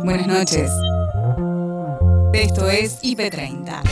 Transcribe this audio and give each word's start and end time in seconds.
Buenas 0.00 0.26
noches. 0.26 0.70
Esto 2.32 2.68
es 2.68 3.00
IP30. 3.02 3.82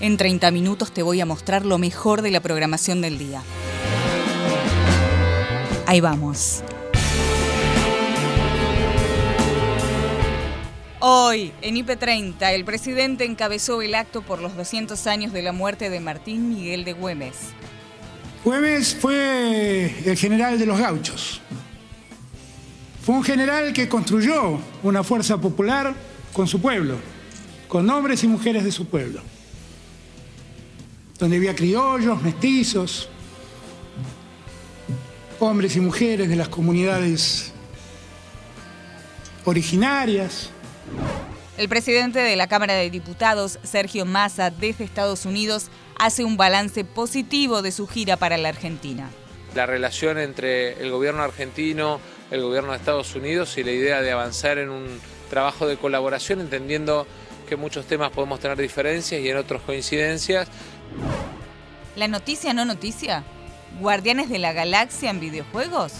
En 0.00 0.16
30 0.16 0.50
minutos 0.52 0.92
te 0.92 1.02
voy 1.02 1.20
a 1.20 1.26
mostrar 1.26 1.66
lo 1.66 1.76
mejor 1.76 2.22
de 2.22 2.30
la 2.30 2.40
programación 2.40 3.02
del 3.02 3.18
día. 3.18 3.42
Ahí 5.86 6.00
vamos. 6.00 6.62
Hoy, 11.00 11.52
en 11.60 11.74
IP30, 11.74 12.52
el 12.52 12.64
presidente 12.64 13.24
encabezó 13.24 13.82
el 13.82 13.94
acto 13.94 14.22
por 14.22 14.40
los 14.40 14.56
200 14.56 15.06
años 15.08 15.32
de 15.32 15.42
la 15.42 15.52
muerte 15.52 15.90
de 15.90 16.00
Martín 16.00 16.48
Miguel 16.48 16.84
de 16.84 16.94
Güemes. 16.94 17.36
Güemes 18.44 18.94
fue 18.94 19.94
el 20.04 20.16
general 20.16 20.58
de 20.58 20.66
los 20.66 20.78
gauchos. 20.78 21.41
Fue 23.04 23.16
un 23.16 23.24
general 23.24 23.72
que 23.72 23.88
construyó 23.88 24.60
una 24.84 25.02
fuerza 25.02 25.36
popular 25.36 25.92
con 26.32 26.46
su 26.46 26.60
pueblo, 26.60 26.94
con 27.66 27.90
hombres 27.90 28.22
y 28.22 28.28
mujeres 28.28 28.62
de 28.62 28.70
su 28.70 28.86
pueblo, 28.86 29.20
donde 31.18 31.36
había 31.36 31.52
criollos, 31.52 32.22
mestizos, 32.22 33.08
hombres 35.40 35.74
y 35.74 35.80
mujeres 35.80 36.28
de 36.28 36.36
las 36.36 36.48
comunidades 36.48 37.52
originarias. 39.46 40.50
El 41.58 41.68
presidente 41.68 42.20
de 42.20 42.36
la 42.36 42.46
Cámara 42.46 42.74
de 42.74 42.88
Diputados, 42.88 43.58
Sergio 43.64 44.04
Massa, 44.06 44.50
desde 44.50 44.84
Estados 44.84 45.26
Unidos, 45.26 45.70
hace 45.98 46.24
un 46.24 46.36
balance 46.36 46.84
positivo 46.84 47.62
de 47.62 47.72
su 47.72 47.88
gira 47.88 48.16
para 48.16 48.36
la 48.36 48.50
Argentina. 48.50 49.10
La 49.56 49.66
relación 49.66 50.18
entre 50.18 50.80
el 50.80 50.92
gobierno 50.92 51.22
argentino, 51.24 51.98
el 52.32 52.40
gobierno 52.40 52.72
de 52.72 52.78
Estados 52.78 53.14
Unidos 53.14 53.58
y 53.58 53.62
la 53.62 53.72
idea 53.72 54.00
de 54.00 54.10
avanzar 54.10 54.56
en 54.56 54.70
un 54.70 55.00
trabajo 55.28 55.66
de 55.66 55.76
colaboración, 55.76 56.40
entendiendo 56.40 57.06
que 57.46 57.54
en 57.54 57.60
muchos 57.60 57.84
temas 57.84 58.10
podemos 58.10 58.40
tener 58.40 58.56
diferencias 58.56 59.20
y 59.20 59.28
en 59.28 59.36
otros 59.36 59.60
coincidencias. 59.60 60.48
¿La 61.94 62.08
noticia 62.08 62.54
no 62.54 62.64
noticia? 62.64 63.22
¿Guardianes 63.78 64.30
de 64.30 64.38
la 64.38 64.54
Galaxia 64.54 65.10
en 65.10 65.20
videojuegos? 65.20 65.92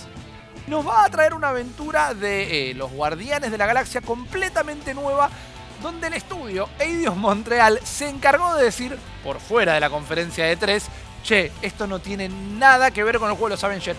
Nos 0.68 0.86
va 0.88 1.04
a 1.04 1.10
traer 1.10 1.34
una 1.34 1.50
aventura 1.50 2.14
de 2.14 2.70
eh, 2.70 2.74
los 2.74 2.90
Guardianes 2.92 3.50
de 3.50 3.58
la 3.58 3.66
Galaxia 3.66 4.00
completamente 4.00 4.94
nueva, 4.94 5.28
donde 5.82 6.06
el 6.06 6.14
estudio 6.14 6.66
Eidos 6.78 7.16
Montreal 7.16 7.78
se 7.84 8.08
encargó 8.08 8.54
de 8.54 8.64
decir, 8.64 8.96
por 9.22 9.38
fuera 9.38 9.74
de 9.74 9.80
la 9.80 9.90
conferencia 9.90 10.46
de 10.46 10.56
tres, 10.56 10.86
che, 11.22 11.52
esto 11.60 11.86
no 11.86 11.98
tiene 11.98 12.30
nada 12.30 12.90
que 12.90 13.04
ver 13.04 13.18
con 13.18 13.28
el 13.28 13.34
juego 13.34 13.48
de 13.48 13.54
los 13.56 13.64
Avengers. 13.64 13.98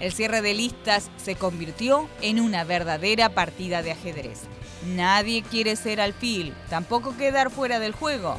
El 0.00 0.12
cierre 0.12 0.42
de 0.42 0.54
listas 0.54 1.10
se 1.16 1.34
convirtió 1.34 2.08
en 2.22 2.40
una 2.40 2.64
verdadera 2.64 3.30
partida 3.30 3.82
de 3.82 3.92
ajedrez. 3.92 4.42
Nadie 4.86 5.42
quiere 5.42 5.74
ser 5.74 6.00
alfil, 6.00 6.54
tampoco 6.70 7.16
quedar 7.16 7.50
fuera 7.50 7.80
del 7.80 7.92
juego. 7.92 8.38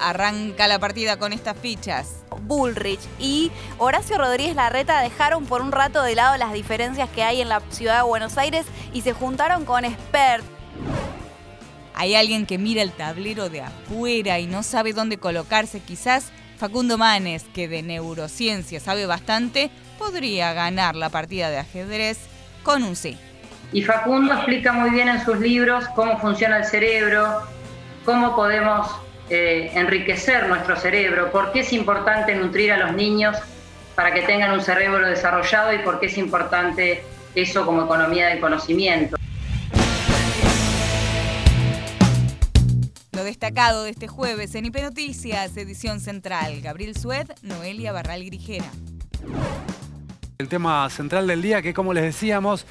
Arranca 0.00 0.66
la 0.66 0.80
partida 0.80 1.18
con 1.18 1.32
estas 1.32 1.56
fichas. 1.56 2.24
Bullrich 2.42 3.00
y 3.20 3.52
Horacio 3.78 4.18
Rodríguez 4.18 4.56
Larreta 4.56 5.00
dejaron 5.00 5.46
por 5.46 5.62
un 5.62 5.70
rato 5.70 6.02
de 6.02 6.16
lado 6.16 6.36
las 6.36 6.52
diferencias 6.52 7.08
que 7.10 7.22
hay 7.22 7.40
en 7.40 7.48
la 7.48 7.62
ciudad 7.70 7.98
de 7.98 8.02
Buenos 8.02 8.36
Aires 8.36 8.66
y 8.92 9.02
se 9.02 9.12
juntaron 9.12 9.64
con 9.64 9.84
Spert. 9.84 10.44
Hay 11.94 12.16
alguien 12.16 12.46
que 12.46 12.58
mira 12.58 12.82
el 12.82 12.90
tablero 12.90 13.48
de 13.48 13.60
afuera 13.60 14.40
y 14.40 14.46
no 14.48 14.64
sabe 14.64 14.92
dónde 14.92 15.18
colocarse. 15.18 15.78
Quizás 15.78 16.32
Facundo 16.62 16.96
Manes, 16.96 17.44
que 17.52 17.66
de 17.66 17.82
neurociencia 17.82 18.78
sabe 18.78 19.04
bastante, 19.04 19.68
podría 19.98 20.52
ganar 20.52 20.94
la 20.94 21.10
partida 21.10 21.50
de 21.50 21.58
ajedrez 21.58 22.18
con 22.62 22.84
un 22.84 22.94
sí. 22.94 23.18
Y 23.72 23.82
Facundo 23.82 24.32
explica 24.32 24.72
muy 24.72 24.90
bien 24.90 25.08
en 25.08 25.24
sus 25.24 25.40
libros 25.40 25.84
cómo 25.96 26.20
funciona 26.20 26.58
el 26.58 26.64
cerebro, 26.64 27.42
cómo 28.04 28.36
podemos 28.36 28.86
eh, 29.28 29.72
enriquecer 29.74 30.46
nuestro 30.46 30.76
cerebro, 30.76 31.32
por 31.32 31.50
qué 31.50 31.62
es 31.62 31.72
importante 31.72 32.32
nutrir 32.36 32.70
a 32.70 32.76
los 32.76 32.92
niños 32.92 33.36
para 33.96 34.14
que 34.14 34.22
tengan 34.22 34.52
un 34.52 34.60
cerebro 34.60 35.08
desarrollado 35.08 35.72
y 35.72 35.78
por 35.78 35.98
qué 35.98 36.06
es 36.06 36.16
importante 36.16 37.02
eso 37.34 37.66
como 37.66 37.86
economía 37.86 38.28
del 38.28 38.38
conocimiento. 38.38 39.16
Lo 43.22 43.26
destacado 43.26 43.84
de 43.84 43.90
este 43.90 44.08
jueves 44.08 44.52
en 44.56 44.66
IP 44.66 44.82
Noticias, 44.82 45.56
edición 45.56 46.00
central, 46.00 46.60
Gabriel 46.60 46.96
Sued, 46.96 47.30
Noelia 47.42 47.92
Barral 47.92 48.24
Grijera. 48.24 48.66
El 50.38 50.48
tema 50.48 50.90
central 50.90 51.28
del 51.28 51.40
día, 51.40 51.62
que 51.62 51.72
como 51.72 51.94
les 51.94 52.02
decíamos, 52.02 52.66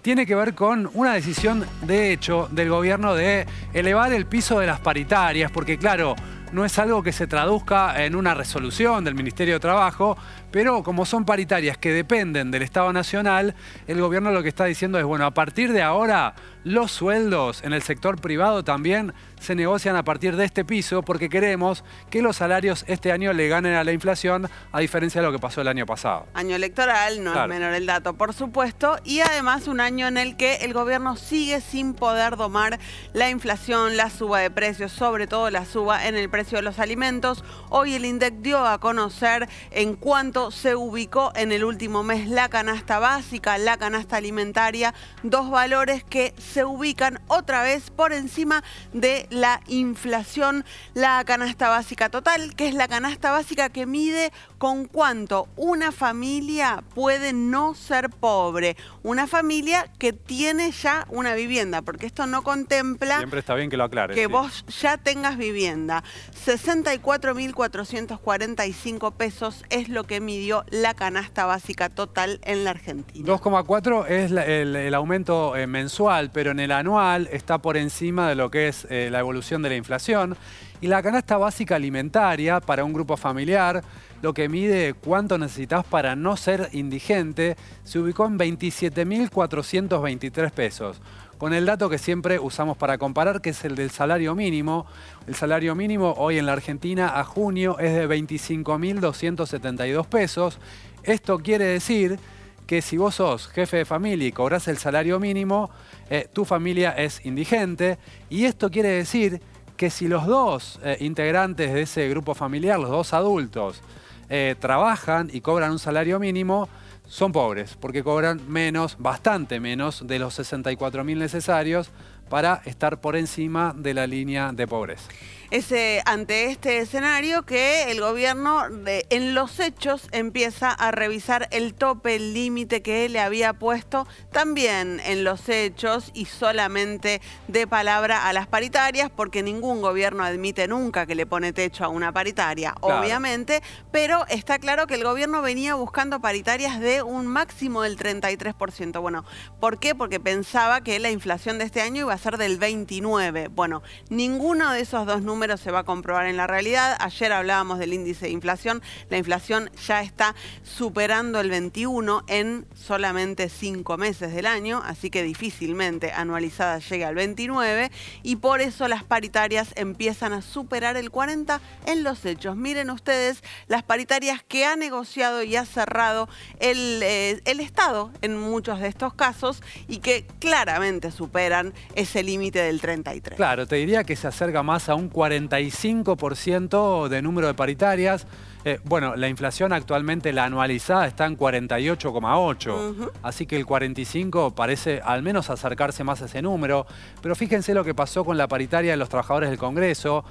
tiene 0.00 0.24
que 0.24 0.34
ver 0.34 0.54
con 0.54 0.90
una 0.94 1.12
decisión 1.12 1.66
de 1.82 2.14
hecho 2.14 2.48
del 2.50 2.70
gobierno 2.70 3.14
de 3.14 3.46
elevar 3.74 4.14
el 4.14 4.24
piso 4.24 4.58
de 4.58 4.68
las 4.68 4.80
paritarias, 4.80 5.50
porque 5.50 5.76
claro, 5.76 6.16
no 6.50 6.64
es 6.64 6.78
algo 6.78 7.02
que 7.02 7.12
se 7.12 7.26
traduzca 7.26 8.02
en 8.02 8.16
una 8.16 8.32
resolución 8.32 9.04
del 9.04 9.14
Ministerio 9.14 9.52
de 9.52 9.60
Trabajo, 9.60 10.16
pero 10.50 10.82
como 10.82 11.06
son 11.06 11.24
paritarias 11.24 11.78
que 11.78 11.92
dependen 11.92 12.50
del 12.50 12.62
Estado 12.62 12.92
Nacional, 12.92 13.54
el 13.86 14.00
gobierno 14.00 14.30
lo 14.30 14.42
que 14.42 14.48
está 14.48 14.64
diciendo 14.64 14.98
es, 14.98 15.04
bueno, 15.04 15.24
a 15.26 15.32
partir 15.32 15.72
de 15.72 15.82
ahora 15.82 16.34
los 16.64 16.92
sueldos 16.92 17.62
en 17.64 17.72
el 17.72 17.82
sector 17.82 18.20
privado 18.20 18.62
también 18.64 19.14
se 19.40 19.54
negocian 19.54 19.96
a 19.96 20.04
partir 20.04 20.36
de 20.36 20.44
este 20.44 20.64
piso 20.64 21.02
porque 21.02 21.30
queremos 21.30 21.84
que 22.10 22.20
los 22.20 22.36
salarios 22.36 22.84
este 22.86 23.12
año 23.12 23.32
le 23.32 23.48
ganen 23.48 23.74
a 23.74 23.84
la 23.84 23.92
inflación 23.92 24.48
a 24.70 24.80
diferencia 24.80 25.22
de 25.22 25.26
lo 25.26 25.32
que 25.32 25.38
pasó 25.38 25.62
el 25.62 25.68
año 25.68 25.86
pasado. 25.86 26.26
Año 26.34 26.54
electoral, 26.54 27.24
no 27.24 27.40
es 27.40 27.48
menor 27.48 27.72
el 27.72 27.86
dato, 27.86 28.14
por 28.14 28.34
supuesto, 28.34 28.98
y 29.04 29.20
además 29.20 29.66
un 29.68 29.80
año 29.80 30.06
en 30.06 30.18
el 30.18 30.36
que 30.36 30.56
el 30.56 30.74
gobierno 30.74 31.16
sigue 31.16 31.60
sin 31.60 31.94
poder 31.94 32.36
domar 32.36 32.78
la 33.14 33.30
inflación, 33.30 33.96
la 33.96 34.10
suba 34.10 34.40
de 34.40 34.50
precios, 34.50 34.92
sobre 34.92 35.26
todo 35.26 35.50
la 35.50 35.64
suba 35.64 36.06
en 36.06 36.16
el 36.16 36.28
precio 36.28 36.58
de 36.58 36.62
los 36.62 36.78
alimentos. 36.78 37.44
Hoy 37.70 37.94
el 37.94 38.04
INDEC 38.04 38.34
dio 38.40 38.66
a 38.66 38.78
conocer 38.78 39.48
en 39.70 39.94
cuánto 39.94 40.39
se 40.50 40.74
ubicó 40.74 41.32
en 41.34 41.52
el 41.52 41.64
último 41.64 42.02
mes 42.02 42.26
la 42.28 42.48
canasta 42.48 42.98
básica, 42.98 43.58
la 43.58 43.76
canasta 43.76 44.16
alimentaria, 44.16 44.94
dos 45.22 45.50
valores 45.50 46.02
que 46.04 46.32
se 46.38 46.64
ubican 46.64 47.20
otra 47.28 47.62
vez 47.62 47.90
por 47.90 48.14
encima 48.14 48.64
de 48.94 49.26
la 49.28 49.60
inflación, 49.66 50.64
la 50.94 51.22
canasta 51.26 51.68
básica 51.68 52.08
total, 52.08 52.54
que 52.54 52.68
es 52.68 52.74
la 52.74 52.88
canasta 52.88 53.30
básica 53.30 53.68
que 53.68 53.84
mide 53.84 54.32
con 54.56 54.86
cuánto 54.86 55.46
una 55.56 55.92
familia 55.92 56.82
puede 56.94 57.34
no 57.34 57.74
ser 57.74 58.08
pobre. 58.08 58.78
Una 59.02 59.26
familia 59.26 59.92
que 59.98 60.14
tiene 60.14 60.70
ya 60.70 61.06
una 61.10 61.34
vivienda, 61.34 61.82
porque 61.82 62.06
esto 62.06 62.26
no 62.26 62.40
contempla... 62.42 63.18
Siempre 63.18 63.40
está 63.40 63.54
bien 63.54 63.68
que 63.68 63.76
lo 63.76 63.84
aclare. 63.84 64.14
Que 64.14 64.26
vos 64.26 64.64
ya 64.80 64.96
tengas 64.96 65.36
vivienda. 65.36 66.02
64.445 66.46 69.12
pesos 69.12 69.64
es 69.70 69.88
lo 69.88 70.04
que 70.04 70.20
midió 70.30 70.64
la 70.70 70.94
canasta 70.94 71.44
básica 71.44 71.88
total 71.88 72.38
en 72.44 72.62
la 72.62 72.70
Argentina. 72.70 73.26
2,4 73.26 74.06
es 74.08 74.30
el, 74.30 74.94
aumento 74.94 75.56
eh, 75.56 75.66
mensual, 75.66 76.30
pero 76.32 76.52
en 76.52 76.60
el 76.60 76.70
anual 76.70 77.28
está 77.32 77.58
por 77.58 77.76
encima 77.76 78.28
de 78.28 78.36
lo 78.36 78.48
que 78.48 78.68
es 78.68 78.86
eh, 78.90 79.08
la 79.10 79.18
evolución 79.18 79.60
de 79.62 79.70
la 79.70 79.74
inflación. 79.74 80.36
Y 80.80 80.86
la 80.86 81.02
canasta 81.02 81.36
básica 81.36 81.76
alimentaria 81.76 82.60
para 82.60 82.84
un 82.84 82.94
grupo 82.94 83.18
familiar, 83.18 83.82
lo 84.22 84.32
que 84.32 84.48
mide 84.48 84.94
cuánto 84.94 85.36
necesitas 85.36 85.84
para 85.84 86.16
no 86.16 86.38
ser 86.38 86.70
indigente, 86.72 87.56
se 87.84 87.98
ubicó 87.98 88.24
en 88.26 88.38
27.423 88.38 90.50
pesos. 90.50 91.02
Con 91.36 91.52
el 91.54 91.66
dato 91.66 91.88
que 91.88 91.98
siempre 91.98 92.38
usamos 92.38 92.76
para 92.76 92.98
comparar, 92.98 93.40
que 93.40 93.50
es 93.50 93.64
el 93.64 93.74
del 93.74 93.90
salario 93.90 94.34
mínimo. 94.34 94.86
El 95.26 95.34
salario 95.34 95.74
mínimo 95.74 96.14
hoy 96.18 96.38
en 96.38 96.46
la 96.46 96.52
Argentina 96.52 97.18
a 97.18 97.24
junio 97.24 97.78
es 97.78 97.94
de 97.94 98.06
25.272 98.08 100.06
pesos. 100.06 100.58
Esto 101.02 101.38
quiere 101.38 101.64
decir 101.64 102.18
que 102.66 102.82
si 102.82 102.98
vos 102.98 103.14
sos 103.16 103.48
jefe 103.48 103.78
de 103.78 103.84
familia 103.84 104.28
y 104.28 104.32
cobras 104.32 104.68
el 104.68 104.78
salario 104.78 105.18
mínimo, 105.18 105.70
eh, 106.08 106.28
tu 106.32 106.44
familia 106.44 106.92
es 106.92 107.24
indigente. 107.24 107.98
Y 108.28 108.44
esto 108.44 108.70
quiere 108.70 108.90
decir 108.90 109.40
que 109.80 109.88
si 109.88 110.08
los 110.08 110.26
dos 110.26 110.78
eh, 110.84 110.98
integrantes 111.00 111.72
de 111.72 111.80
ese 111.80 112.06
grupo 112.10 112.34
familiar, 112.34 112.78
los 112.78 112.90
dos 112.90 113.14
adultos, 113.14 113.80
eh, 114.28 114.54
trabajan 114.60 115.30
y 115.32 115.40
cobran 115.40 115.72
un 115.72 115.78
salario 115.78 116.20
mínimo, 116.20 116.68
son 117.06 117.32
pobres, 117.32 117.78
porque 117.80 118.04
cobran 118.04 118.42
menos, 118.46 118.96
bastante 118.98 119.58
menos 119.58 120.06
de 120.06 120.18
los 120.18 120.34
64 120.34 121.02
mil 121.02 121.18
necesarios 121.18 121.92
para 122.28 122.60
estar 122.66 123.00
por 123.00 123.16
encima 123.16 123.72
de 123.74 123.94
la 123.94 124.06
línea 124.06 124.52
de 124.52 124.66
pobreza 124.66 125.08
es 125.50 125.74
ante 126.04 126.46
este 126.46 126.78
escenario 126.78 127.42
que 127.42 127.90
el 127.90 128.00
gobierno 128.00 128.62
en 128.86 129.34
los 129.34 129.58
hechos 129.58 130.08
empieza 130.12 130.70
a 130.70 130.92
revisar 130.92 131.48
el 131.50 131.74
tope, 131.74 132.14
el 132.14 132.34
límite 132.34 132.82
que 132.82 133.08
le 133.08 133.18
había 133.18 133.52
puesto 133.52 134.06
también 134.30 135.00
en 135.04 135.24
los 135.24 135.48
hechos 135.48 136.10
y 136.14 136.26
solamente 136.26 137.20
de 137.48 137.66
palabra 137.66 138.28
a 138.28 138.32
las 138.32 138.46
paritarias, 138.46 139.10
porque 139.10 139.42
ningún 139.42 139.82
gobierno 139.82 140.22
admite 140.22 140.68
nunca 140.68 141.04
que 141.06 141.16
le 141.16 141.26
pone 141.26 141.52
techo 141.52 141.84
a 141.84 141.88
una 141.88 142.12
paritaria, 142.12 142.74
obviamente, 142.80 143.60
pero 143.90 144.24
está 144.28 144.60
claro 144.60 144.86
que 144.86 144.94
el 144.94 145.04
gobierno 145.04 145.42
venía 145.42 145.74
buscando 145.74 146.20
paritarias 146.20 146.78
de 146.78 147.02
un 147.02 147.26
máximo 147.26 147.82
del 147.82 147.96
33%. 147.96 149.00
Bueno, 149.00 149.24
¿por 149.58 149.80
qué? 149.80 149.96
Porque 149.96 150.20
pensaba 150.20 150.80
que 150.80 150.98
la 151.00 151.10
inflación 151.10 151.58
de 151.58 151.64
este 151.64 151.80
año 151.80 152.02
iba 152.02 152.14
a 152.14 152.18
ser 152.18 152.38
del 152.38 152.60
29%. 152.60 153.50
Bueno, 153.50 153.82
ninguno 154.10 154.72
de 154.72 154.80
esos 154.80 155.06
dos 155.06 155.22
números 155.22 155.39
se 155.40 155.70
va 155.70 155.80
a 155.80 155.84
comprobar 155.84 156.26
en 156.26 156.36
la 156.36 156.46
realidad. 156.46 156.98
Ayer 157.00 157.32
hablábamos 157.32 157.78
del 157.78 157.94
índice 157.94 158.26
de 158.26 158.32
inflación. 158.32 158.82
La 159.08 159.16
inflación 159.16 159.70
ya 159.86 160.02
está 160.02 160.34
superando 160.62 161.40
el 161.40 161.48
21 161.48 162.24
en 162.28 162.66
solamente 162.74 163.48
cinco 163.48 163.96
meses 163.96 164.34
del 164.34 164.44
año, 164.44 164.82
así 164.84 165.08
que 165.08 165.22
difícilmente 165.22 166.12
anualizada 166.12 166.78
llega 166.78 167.08
al 167.08 167.14
29 167.14 167.90
y 168.22 168.36
por 168.36 168.60
eso 168.60 168.86
las 168.86 169.02
paritarias 169.02 169.72
empiezan 169.76 170.34
a 170.34 170.42
superar 170.42 170.98
el 170.98 171.10
40 171.10 171.58
en 171.86 172.04
los 172.04 172.26
hechos. 172.26 172.54
Miren 172.56 172.90
ustedes 172.90 173.42
las 173.66 173.82
paritarias 173.82 174.42
que 174.46 174.66
ha 174.66 174.76
negociado 174.76 175.42
y 175.42 175.56
ha 175.56 175.64
cerrado 175.64 176.28
el, 176.58 177.00
eh, 177.02 177.40
el 177.46 177.60
Estado 177.60 178.10
en 178.20 178.36
muchos 178.36 178.78
de 178.80 178.88
estos 178.88 179.14
casos 179.14 179.62
y 179.88 179.98
que 179.98 180.26
claramente 180.38 181.10
superan 181.10 181.72
ese 181.94 182.22
límite 182.22 182.58
del 182.60 182.82
33. 182.82 183.36
Claro, 183.36 183.66
te 183.66 183.76
diría 183.76 184.04
que 184.04 184.16
se 184.16 184.28
acerca 184.28 184.62
más 184.62 184.90
a 184.90 184.94
un 184.94 185.08
40 185.08 185.29
45% 185.30 187.08
de 187.08 187.22
número 187.22 187.46
de 187.46 187.54
paritarias. 187.54 188.26
Eh, 188.64 188.78
bueno, 188.84 189.16
la 189.16 189.28
inflación 189.28 189.72
actualmente, 189.72 190.32
la 190.32 190.44
anualizada, 190.44 191.06
está 191.06 191.26
en 191.26 191.36
48,8. 191.36 193.10
Así 193.22 193.46
que 193.46 193.56
el 193.56 193.64
45 193.64 194.54
parece 194.54 195.00
al 195.02 195.22
menos 195.22 195.48
acercarse 195.50 196.04
más 196.04 196.20
a 196.22 196.26
ese 196.26 196.42
número. 196.42 196.86
Pero 197.22 197.34
fíjense 197.34 197.72
lo 197.74 197.84
que 197.84 197.94
pasó 197.94 198.24
con 198.24 198.36
la 198.36 198.48
paritaria 198.48 198.90
de 198.90 198.96
los 198.96 199.08
trabajadores 199.08 199.48
del 199.50 199.58
Congreso. 199.58 200.24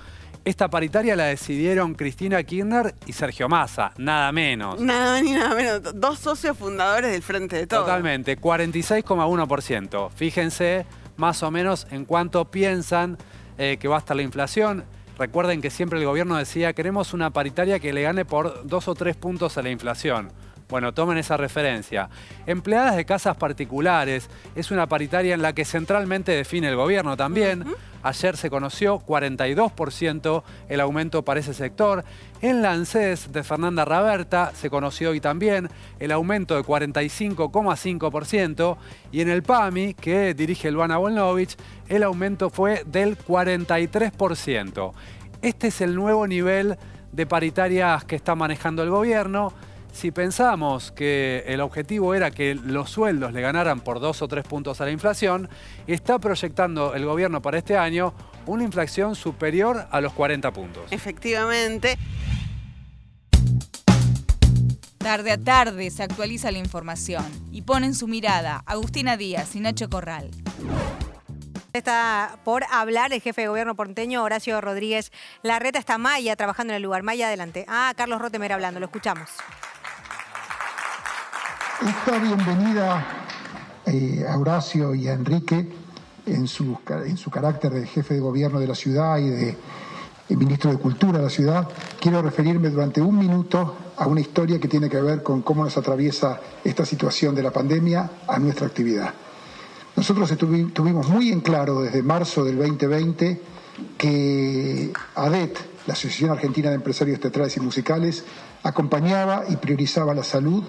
Esta 0.46 0.70
paritaria 0.70 1.16
la 1.16 1.26
decidieron 1.26 1.96
Cristina 1.96 2.42
Kirchner 2.44 2.96
y 3.06 3.14
Sergio 3.14 3.50
Massa, 3.50 3.92
nada 3.98 4.32
menos. 4.32 4.80
Nada 4.80 5.22
ni 5.22 5.34
nada 5.34 5.54
menos. 5.54 5.82
Dos 5.96 6.20
socios 6.20 6.58
fundadores 6.58 7.12
del 7.12 7.22
Frente 7.22 7.58
de 7.58 7.68
Todos. 7.68 7.86
Totalmente, 7.86 8.40
46,1%. 8.40 10.10
Fíjense 10.12 10.86
más 11.18 11.44
o 11.44 11.52
menos 11.52 11.88
en 11.92 12.06
cuánto 12.06 12.46
piensan 12.46 13.18
eh, 13.60 13.78
que 13.78 13.88
va 13.88 13.98
a 13.98 14.00
estar 14.00 14.18
la 14.18 14.24
inflación. 14.24 14.86
Recuerden 15.18 15.62
que 15.62 15.70
siempre 15.70 16.00
el 16.00 16.06
gobierno 16.06 16.38
decía, 16.38 16.72
queremos 16.72 17.14
una 17.14 17.30
paritaria 17.30 17.80
que 17.80 17.92
le 17.92 18.02
gane 18.02 18.24
por 18.24 18.66
dos 18.66 18.88
o 18.88 18.96
tres 18.96 19.18
puntos 19.18 19.58
a 19.58 19.62
la 19.62 19.70
inflación. 19.70 20.32
Bueno, 20.70 20.94
tomen 20.94 21.18
esa 21.18 21.36
referencia. 21.36 22.10
Empleadas 22.46 22.96
de 22.96 23.04
casas 23.04 23.36
particulares 23.38 24.30
es 24.56 24.70
una 24.70 24.86
paritaria 24.86 25.34
en 25.34 25.42
la 25.42 25.54
que 25.54 25.66
centralmente 25.66 26.32
define 26.32 26.70
el 26.70 26.76
gobierno 26.76 27.18
también. 27.18 27.66
Ayer 28.04 28.38
se 28.38 28.52
conoció 28.52 29.00
42% 29.00 30.44
el 30.70 30.80
aumento 30.80 31.26
para 31.26 31.40
ese 31.40 31.56
sector. 31.56 32.06
En 32.42 32.62
la 32.62 32.74
ANSES 32.74 33.34
de 33.34 33.44
Fernanda 33.44 33.84
Raberta 33.84 34.52
se 34.54 34.70
conoció 34.70 35.10
hoy 35.10 35.20
también 35.20 35.70
el 36.00 36.12
aumento 36.12 36.56
de 36.56 36.62
45,5%. 36.62 38.78
Y 39.12 39.22
en 39.22 39.30
el 39.30 39.42
PAMI, 39.42 39.96
que 39.96 40.36
dirige 40.36 40.70
Luana 40.70 40.98
Volnovich, 40.98 41.58
el 41.88 42.04
aumento 42.04 42.52
fue 42.52 42.84
del 42.86 43.18
43%. 43.18 44.92
Este 45.42 45.70
es 45.70 45.82
el 45.82 45.96
nuevo 45.96 46.28
nivel 46.28 46.78
de 47.12 47.26
paritarias 47.26 48.06
que 48.06 48.16
está 48.16 48.36
manejando 48.36 48.84
el 48.84 48.92
gobierno. 48.92 49.52
Si 49.92 50.12
pensamos 50.12 50.92
que 50.92 51.44
el 51.48 51.62
objetivo 51.62 52.14
era 52.14 52.32
que 52.32 52.56
los 52.56 52.90
sueldos 52.90 53.34
le 53.34 53.42
ganaran 53.42 53.82
por 53.82 54.00
dos 54.00 54.22
o 54.22 54.28
tres 54.28 54.46
puntos 54.46 54.80
a 54.82 54.86
la 54.86 54.92
inflación, 54.92 55.50
está 55.88 56.20
proyectando 56.20 56.94
el 56.94 57.06
gobierno 57.06 57.42
para 57.42 57.58
este 57.58 57.78
año 57.78 58.14
una 58.46 58.64
inflación 58.64 59.16
superior 59.16 59.88
a 59.92 60.02
los 60.02 60.14
40 60.14 60.52
puntos. 60.52 60.84
Efectivamente. 60.92 61.98
Tarde 64.98 65.32
a 65.32 65.38
tarde 65.38 65.90
se 65.92 66.04
actualiza 66.04 66.52
la 66.52 66.58
información 66.58 67.26
y 67.52 67.62
ponen 67.62 67.96
su 67.96 68.08
mirada 68.08 68.64
Agustina 68.66 69.18
Díaz 69.18 69.56
y 69.56 69.60
Nacho 69.60 69.90
Corral. 69.90 70.30
Está 71.72 72.40
por 72.44 72.64
hablar 72.72 73.14
el 73.14 73.22
jefe 73.22 73.42
de 73.42 73.48
gobierno 73.48 73.76
porteño, 73.76 74.24
Horacio 74.24 74.60
Rodríguez 74.60 75.12
Larreta. 75.44 75.80
Está 75.80 75.98
Maya 75.98 76.36
trabajando 76.36 76.74
en 76.74 76.78
el 76.78 76.84
lugar. 76.84 77.04
Maya, 77.04 77.28
adelante. 77.28 77.66
Ah, 77.68 77.94
Carlos 77.96 78.20
Rotemer 78.20 78.52
hablando, 78.52 78.80
lo 78.80 78.88
escuchamos. 78.88 79.30
Esta 81.82 82.20
bienvenida 82.20 83.08
eh, 83.86 84.26
a 84.28 84.38
Horacio 84.38 84.94
y 84.94 85.08
a 85.08 85.14
Enrique 85.14 85.66
en 86.26 86.46
su, 86.46 86.78
en 86.90 87.16
su 87.16 87.32
carácter 87.32 87.72
de 87.72 87.88
jefe 87.88 88.16
de 88.16 88.20
gobierno 88.20 88.60
de 88.60 88.68
la 88.68 88.76
ciudad 88.76 89.18
y 89.18 89.30
de 89.30 89.56
ministro 90.28 90.72
de 90.72 90.78
Cultura 90.78 91.20
de 91.20 91.24
la 91.24 91.30
ciudad, 91.30 91.70
quiero 91.98 92.22
referirme 92.22 92.70
durante 92.70 93.02
un 93.02 93.18
minuto 93.18 93.78
a 93.96 94.08
una 94.08 94.20
historia 94.20 94.60
que 94.60 94.68
tiene 94.68 94.90
que 94.90 95.02
ver 95.02 95.24
con 95.24 95.42
cómo 95.42 95.64
nos 95.64 95.78
atraviesa 95.78 96.42
esta 96.66 96.86
situación 96.86 97.34
de 97.34 97.44
la 97.44 97.52
pandemia 97.52 98.10
a 98.28 98.38
nuestra 98.40 98.68
actividad. 98.68 99.14
Nosotros 99.96 100.36
tuvimos 100.38 101.08
muy 101.08 101.32
en 101.32 101.40
claro 101.40 101.82
desde 101.82 102.04
marzo 102.04 102.44
del 102.44 102.58
2020 102.58 103.42
que 103.98 104.92
ADET, 105.16 105.58
la 105.88 105.94
Asociación 105.94 106.32
Argentina 106.32 106.70
de 106.70 106.76
Empresarios 106.76 107.22
Teatrales 107.22 107.56
y 107.56 107.62
Musicales, 107.62 108.26
acompañaba 108.64 109.46
y 109.48 109.56
priorizaba 109.56 110.14
la 110.14 110.24
salud 110.24 110.66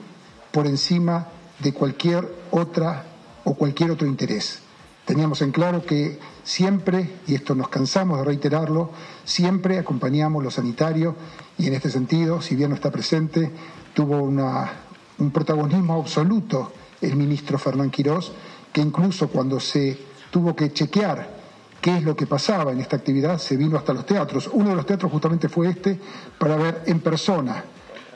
por 0.52 0.66
encima 0.66 1.28
de 1.58 1.72
cualquier 1.72 2.28
otra 2.50 3.04
o 3.44 3.54
cualquier 3.54 3.90
otro 3.90 4.06
interés. 4.06 4.60
Teníamos 5.04 5.42
en 5.42 5.50
claro 5.50 5.84
que 5.84 6.18
siempre, 6.44 7.10
y 7.26 7.34
esto 7.34 7.54
nos 7.54 7.68
cansamos 7.68 8.18
de 8.18 8.24
reiterarlo, 8.24 8.90
siempre 9.24 9.78
acompañamos 9.78 10.42
lo 10.42 10.50
sanitario 10.50 11.16
y 11.58 11.66
en 11.66 11.74
este 11.74 11.90
sentido, 11.90 12.40
si 12.40 12.54
bien 12.54 12.70
no 12.70 12.76
está 12.76 12.90
presente, 12.90 13.50
tuvo 13.94 14.22
un 14.22 15.30
protagonismo 15.32 15.94
absoluto 15.94 16.72
el 17.00 17.16
ministro 17.16 17.58
Fernán 17.58 17.90
Quirós, 17.90 18.32
que 18.72 18.80
incluso 18.80 19.28
cuando 19.28 19.58
se 19.58 19.98
tuvo 20.30 20.54
que 20.54 20.72
chequear 20.72 21.40
qué 21.80 21.96
es 21.96 22.04
lo 22.04 22.14
que 22.14 22.26
pasaba 22.26 22.72
en 22.72 22.80
esta 22.80 22.96
actividad, 22.96 23.38
se 23.38 23.56
vino 23.56 23.78
hasta 23.78 23.92
los 23.92 24.06
teatros. 24.06 24.50
Uno 24.52 24.70
de 24.70 24.76
los 24.76 24.86
teatros 24.86 25.10
justamente 25.10 25.48
fue 25.48 25.70
este, 25.70 25.98
para 26.38 26.56
ver 26.56 26.82
en 26.86 27.00
persona 27.00 27.64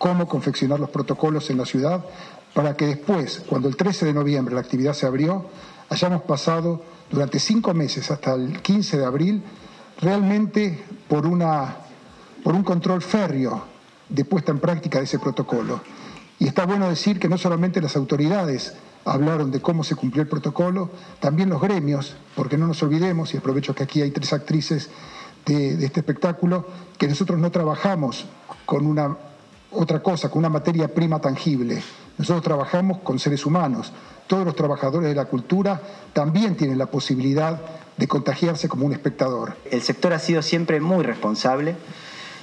cómo 0.05 0.29
confeccionar 0.29 0.79
los 0.79 0.91
protocolos 0.91 1.49
en 1.49 1.57
la 1.57 1.65
ciudad 1.65 2.05
para 2.53 2.77
que 2.77 2.85
después, 2.85 3.43
cuando 3.49 3.69
el 3.69 3.77
13 3.77 4.05
de 4.05 4.13
noviembre 4.13 4.55
la 4.55 4.61
actividad 4.61 4.93
se 4.93 5.07
abrió, 5.07 5.47
hayamos 5.89 6.21
pasado 6.25 6.83
durante 7.11 7.39
cinco 7.39 7.73
meses 7.73 8.11
hasta 8.11 8.35
el 8.35 8.61
15 8.61 8.99
de 8.99 9.05
abril 9.07 9.43
realmente 10.03 10.85
por, 11.09 11.27
una, 11.27 11.77
por 12.43 12.55
un 12.55 12.63
control 12.63 13.01
férreo 13.01 13.65
de 14.11 14.27
puesta 14.27 14.53
en 14.53 14.59
práctica 14.59 14.99
de 14.99 15.05
ese 15.05 15.19
protocolo. 15.19 15.81
Y 16.39 16.49
está 16.49 16.67
bueno 16.67 16.87
decir 16.91 17.19
que 17.19 17.31
no 17.31 17.39
solamente 17.39 17.81
las 17.81 17.97
autoridades 17.97 18.75
hablaron 19.07 19.51
de 19.51 19.63
cómo 19.63 19.85
se 19.85 19.97
cumplió 19.97 20.21
el 20.21 20.29
protocolo, 20.29 20.91
también 21.19 21.49
los 21.49 21.63
gremios, 21.63 22.15
porque 22.37 22.59
no 22.59 22.67
nos 22.67 22.83
olvidemos, 22.83 23.33
y 23.33 23.39
aprovecho 23.39 23.75
que 23.75 23.85
aquí 23.85 24.03
hay 24.03 24.11
tres 24.11 24.35
actrices 24.35 24.91
de, 25.47 25.79
de 25.79 25.87
este 25.87 26.01
espectáculo, 26.01 26.67
que 26.99 27.09
nosotros 27.09 27.39
no 27.39 27.51
trabajamos 27.51 28.27
con 28.67 28.87
una 28.87 29.17
otra 29.75 30.03
cosa, 30.03 30.31
con 30.31 30.41
una 30.41 30.49
materia 30.49 30.89
prima 30.89 31.21
tangible. 31.21 31.83
Nosotros 32.19 32.43
trabajamos 32.43 32.99
con 32.99 33.19
seres 33.19 33.45
humanos. 33.45 33.93
Todos 34.27 34.45
los 34.45 34.57
trabajadores 34.57 35.09
de 35.09 35.15
la 35.15 35.27
cultura 35.27 35.81
también 36.13 36.57
tienen 36.57 36.79
la 36.79 36.87
posibilidad 36.87 37.61
de 37.97 38.09
contagiarse 38.09 38.69
como 38.69 38.87
un 38.87 38.93
espectador. 38.93 39.57
El 39.71 39.83
sector 39.83 40.13
ha 40.13 40.19
sido 40.19 40.43
siempre 40.43 40.81
muy 40.81 41.05
responsable 41.05 41.77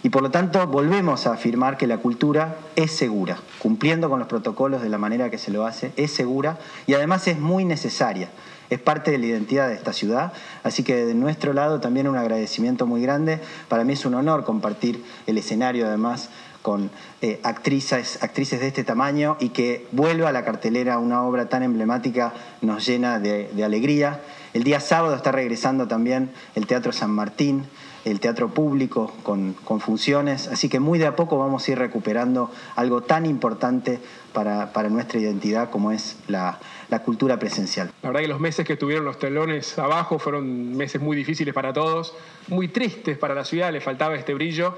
y 0.04 0.10
por 0.10 0.24
lo 0.24 0.32
tanto 0.32 0.66
volvemos 0.68 1.28
a 1.28 1.34
afirmar 1.34 1.78
que 1.78 1.88
la 1.88 2.00
cultura 2.00 2.58
es 2.76 2.92
segura, 2.92 3.38
cumpliendo 3.60 4.10
con 4.10 4.20
los 4.20 4.28
protocolos 4.28 4.82
de 4.82 4.90
la 4.90 4.98
manera 4.98 5.30
que 5.30 5.38
se 5.38 5.52
lo 5.52 5.66
hace, 5.66 5.92
es 5.96 6.12
segura 6.12 6.58
y 6.88 6.94
además 6.94 7.28
es 7.28 7.40
muy 7.40 7.66
necesaria. 7.66 8.30
Es 8.70 8.80
parte 8.80 9.12
de 9.12 9.18
la 9.18 9.26
identidad 9.26 9.68
de 9.68 9.76
esta 9.76 9.92
ciudad, 9.92 10.32
así 10.64 10.84
que 10.84 11.06
de 11.06 11.14
nuestro 11.14 11.52
lado 11.52 11.82
también 11.82 12.08
un 12.08 12.16
agradecimiento 12.16 12.88
muy 12.88 13.02
grande. 13.02 13.42
Para 13.68 13.84
mí 13.84 13.94
es 13.94 14.06
un 14.06 14.14
honor 14.16 14.46
compartir 14.46 15.04
el 15.28 15.38
escenario 15.38 15.86
además 15.86 16.30
con 16.62 16.92
eh, 17.22 17.40
actrices, 17.44 18.22
actrices 18.22 18.60
de 18.60 18.68
este 18.68 18.84
tamaño 18.84 19.38
y 19.40 19.50
que 19.50 19.88
vuelva 19.92 20.30
a 20.30 20.32
la 20.32 20.46
cartelera 20.46 21.00
una 21.00 21.24
obra 21.24 21.50
tan 21.50 21.64
emblemática 21.64 22.34
nos 22.62 22.86
llena 22.86 23.20
de, 23.20 23.50
alegría. 23.64 24.22
El 24.54 24.64
día 24.64 24.80
sábado 24.80 25.16
está 25.16 25.32
regresando 25.32 25.88
también 25.88 26.32
el 26.56 26.68
Teatro 26.68 26.92
San 26.92 27.12
Martín 27.12 27.66
el 28.06 28.20
teatro 28.20 28.50
público 28.50 29.12
con, 29.24 29.56
funciones, 29.80 30.48
así 30.48 30.70
que 30.70 30.80
muy 30.80 30.98
de 30.98 31.06
a 31.06 31.16
poco 31.16 31.38
vamos 31.38 31.68
a 31.68 31.72
ir 31.72 31.78
recuperando 31.78 32.50
algo 32.76 33.02
tan 33.02 33.26
importante 33.26 34.00
para, 34.34 34.90
nuestra 34.90 35.20
identidad 35.20 35.70
como 35.70 35.92
es 35.92 36.18
la, 36.28 36.60
la, 36.92 37.00
cultura 37.00 37.40
presencial. 37.40 37.92
La 38.04 38.10
verdad 38.10 38.22
que 38.22 38.28
los 38.28 38.40
meses 38.40 38.66
que 38.66 38.78
tuvieron 38.78 39.06
los 39.06 39.18
telones 39.18 39.80
abajo 39.80 40.20
fueron 40.20 40.76
meses 40.76 41.02
muy 41.02 41.18
difíciles 41.18 41.54
para 41.54 41.74
todos, 41.74 42.14
muy 42.48 42.68
tristes 42.68 43.18
para 43.18 43.34
la 43.34 43.46
ciudad, 43.46 43.72
le 43.72 43.82
faltaba 43.82 44.16
este 44.16 44.34
brillo. 44.34 44.76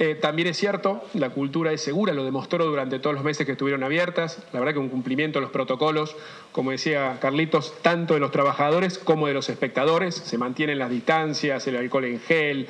Eh, 0.00 0.14
también 0.14 0.48
es 0.48 0.56
cierto, 0.56 1.04
la 1.12 1.28
cultura 1.28 1.72
es 1.72 1.82
segura, 1.82 2.14
lo 2.14 2.24
demostró 2.24 2.64
durante 2.64 2.98
todos 2.98 3.14
los 3.14 3.22
meses 3.22 3.44
que 3.44 3.52
estuvieron 3.52 3.84
abiertas. 3.84 4.42
La 4.50 4.58
verdad 4.58 4.72
que 4.72 4.78
un 4.78 4.88
cumplimiento 4.88 5.38
de 5.38 5.42
los 5.42 5.50
protocolos, 5.50 6.16
como 6.52 6.70
decía 6.70 7.18
Carlitos, 7.20 7.74
tanto 7.82 8.14
de 8.14 8.20
los 8.20 8.30
trabajadores 8.30 8.96
como 8.96 9.26
de 9.26 9.34
los 9.34 9.50
espectadores. 9.50 10.14
Se 10.14 10.38
mantienen 10.38 10.78
las 10.78 10.88
distancias, 10.88 11.66
el 11.66 11.76
alcohol 11.76 12.06
en 12.06 12.18
gel, 12.18 12.66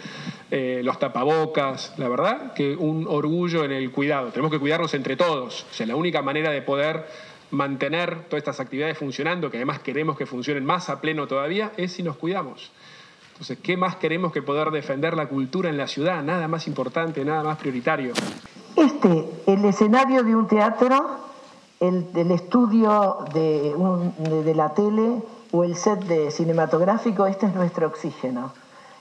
eh, 0.51 0.81
los 0.83 0.99
tapabocas. 0.99 1.95
La 1.99 2.09
verdad 2.09 2.53
que 2.53 2.75
un 2.75 3.07
orgullo 3.09 3.65
en 3.65 3.71
el 3.71 3.93
cuidado. 3.93 4.31
Tenemos 4.31 4.51
que 4.51 4.59
cuidarnos 4.59 4.93
entre 4.95 5.15
todos. 5.15 5.67
O 5.71 5.75
sea, 5.75 5.87
la 5.87 5.95
única 5.95 6.23
manera 6.23 6.51
de 6.51 6.63
poder 6.63 7.07
mantener 7.51 8.25
todas 8.25 8.41
estas 8.41 8.61
actividades 8.61 8.99
funcionando, 8.99 9.51
que 9.51 9.57
además 9.59 9.81
queremos 9.81 10.17
que 10.17 10.27
funcionen 10.27 10.65
más 10.65 10.89
a 10.89 11.01
pleno 11.01 11.27
todavía, 11.27 11.73
es 11.77 11.93
si 11.93 12.03
nos 12.03 12.17
cuidamos. 12.17 12.71
Entonces, 13.33 13.59
¿qué 13.63 13.77
más 13.77 13.97
queremos 13.97 14.33
que 14.33 14.43
poder 14.43 14.71
defender 14.71 15.17
la 15.17 15.27
cultura 15.27 15.71
en 15.71 15.79
la 15.79 15.87
ciudad? 15.87 16.23
Nada 16.23 16.47
más 16.47 16.67
importante, 16.67 17.25
nada 17.25 17.43
más 17.43 17.57
prioritario. 17.57 18.13
Este, 18.77 19.31
el 19.47 19.65
escenario 19.65 20.23
de 20.23 20.37
un 20.37 20.47
teatro, 20.47 21.17
el, 21.81 22.31
estudio 22.31 23.25
de, 23.33 24.55
la 24.55 24.75
tele 24.75 25.23
o 25.53 25.65
el 25.65 25.75
set 25.75 26.01
de 26.05 26.31
cinematográfico, 26.31 27.27
este 27.27 27.47
es 27.47 27.55
nuestro 27.55 27.87
oxígeno. 27.87 28.53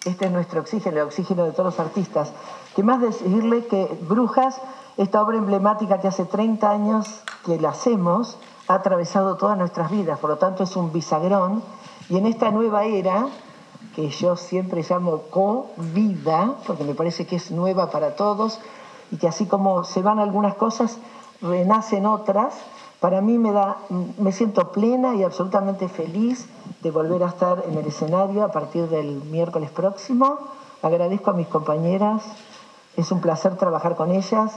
Este 0.05 0.27
es 0.27 0.31
nuestro 0.31 0.61
oxígeno, 0.61 0.97
el 0.97 1.03
oxígeno 1.03 1.43
de 1.43 1.51
todos 1.51 1.77
los 1.77 1.79
artistas. 1.79 2.31
¿Qué 2.75 2.81
más 2.81 3.01
decirle 3.01 3.65
que 3.65 3.89
Brujas, 4.07 4.61
esta 4.99 5.21
obra 5.21 5.37
emblemática 5.37 6.01
que 6.01 6.09
hace 6.09 6.25
30 6.25 6.69
años 6.69 7.21
que 7.45 7.57
la 7.57 7.69
hacemos, 7.69 8.37
ha 8.67 8.73
atravesado 8.73 9.37
todas 9.37 9.57
nuestras 9.57 9.89
vidas, 9.89 10.19
por 10.19 10.29
lo 10.29 10.37
tanto 10.37 10.63
es 10.63 10.75
un 10.75 10.91
bisagrón. 10.91 11.63
Y 12.09 12.17
en 12.17 12.25
esta 12.25 12.51
nueva 12.51 12.83
era, 12.83 13.27
que 13.95 14.09
yo 14.09 14.35
siempre 14.35 14.83
llamo 14.87 15.21
co-vida, 15.29 16.55
porque 16.67 16.83
me 16.83 16.95
parece 16.95 17.25
que 17.25 17.37
es 17.37 17.49
nueva 17.49 17.89
para 17.91 18.17
todos 18.17 18.59
y 19.09 19.15
que 19.15 19.29
así 19.29 19.45
como 19.45 19.85
se 19.85 20.01
van 20.01 20.19
algunas 20.19 20.55
cosas, 20.55 20.97
renacen 21.41 22.05
otras. 22.05 22.55
Para 22.99 23.21
mí 23.21 23.37
me, 23.37 23.53
da, 23.53 23.77
me 24.17 24.33
siento 24.33 24.73
plena 24.73 25.15
y 25.15 25.23
absolutamente 25.23 25.87
feliz 25.87 26.49
de 26.81 26.91
volver 26.91 27.23
a 27.23 27.27
estar 27.27 27.63
en 27.65 27.77
el 27.77 27.87
escenario 27.87 28.43
a 28.43 28.51
partir 28.51 28.89
del 28.89 29.23
miércoles 29.23 29.71
próximo. 29.71 30.39
Agradezco 30.81 31.31
a 31.31 31.33
mis 31.33 31.47
compañeras, 31.47 32.21
es 32.99 33.11
un 33.11 33.21
placer 33.21 33.55
trabajar 33.57 33.95
con 33.95 34.11
ellas. 34.11 34.53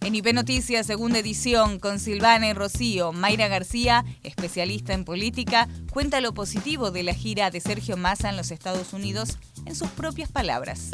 En 0.00 0.16
IP 0.16 0.32
Noticias, 0.34 0.84
segunda 0.86 1.20
edición, 1.20 1.78
con 1.78 2.00
Silvana 2.00 2.48
y 2.48 2.52
Rocío, 2.52 3.12
Mayra 3.12 3.46
García, 3.46 4.04
especialista 4.24 4.94
en 4.94 5.04
política, 5.04 5.68
cuenta 5.92 6.20
lo 6.20 6.34
positivo 6.34 6.90
de 6.90 7.04
la 7.04 7.14
gira 7.14 7.50
de 7.50 7.60
Sergio 7.60 7.96
Massa 7.96 8.28
en 8.28 8.36
los 8.36 8.50
Estados 8.50 8.92
Unidos 8.92 9.38
en 9.64 9.76
sus 9.76 9.88
propias 9.90 10.32
palabras. 10.32 10.90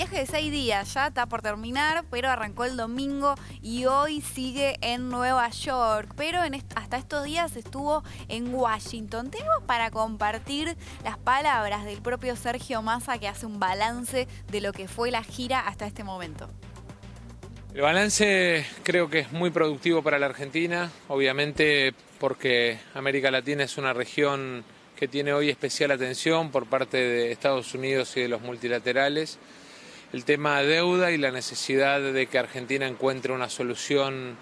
Viaje 0.00 0.20
de 0.20 0.26
seis 0.26 0.50
días, 0.50 0.94
ya 0.94 1.08
está 1.08 1.26
por 1.26 1.42
terminar, 1.42 2.06
pero 2.10 2.30
arrancó 2.30 2.64
el 2.64 2.74
domingo 2.74 3.34
y 3.60 3.84
hoy 3.84 4.22
sigue 4.22 4.78
en 4.80 5.10
Nueva 5.10 5.50
York. 5.50 6.14
Pero 6.16 6.40
hasta 6.74 6.96
estos 6.96 7.22
días 7.26 7.54
estuvo 7.54 8.02
en 8.28 8.54
Washington. 8.54 9.30
Tengo 9.30 9.50
para 9.66 9.90
compartir 9.90 10.74
las 11.04 11.18
palabras 11.18 11.84
del 11.84 12.00
propio 12.00 12.34
Sergio 12.34 12.80
Massa 12.80 13.18
que 13.18 13.28
hace 13.28 13.44
un 13.44 13.60
balance 13.60 14.26
de 14.50 14.60
lo 14.62 14.72
que 14.72 14.88
fue 14.88 15.10
la 15.10 15.22
gira 15.22 15.60
hasta 15.60 15.86
este 15.86 16.02
momento. 16.02 16.48
El 17.74 17.82
balance 17.82 18.64
creo 18.82 19.10
que 19.10 19.18
es 19.18 19.32
muy 19.32 19.50
productivo 19.50 20.02
para 20.02 20.18
la 20.18 20.24
Argentina, 20.24 20.90
obviamente 21.08 21.92
porque 22.18 22.78
América 22.94 23.30
Latina 23.30 23.64
es 23.64 23.76
una 23.76 23.92
región 23.92 24.64
que 24.96 25.08
tiene 25.08 25.34
hoy 25.34 25.50
especial 25.50 25.90
atención 25.90 26.50
por 26.50 26.64
parte 26.64 26.96
de 26.96 27.32
Estados 27.32 27.74
Unidos 27.74 28.16
y 28.16 28.22
de 28.22 28.28
los 28.28 28.40
multilaterales. 28.40 29.38
El 30.12 30.24
tema 30.24 30.60
de 30.60 30.66
deuda 30.66 31.12
y 31.12 31.18
la 31.18 31.30
necesidad 31.30 32.00
de 32.00 32.26
que 32.26 32.36
Argentina 32.36 32.84
encuentre 32.88 33.32
una 33.32 33.48
solución 33.48 34.36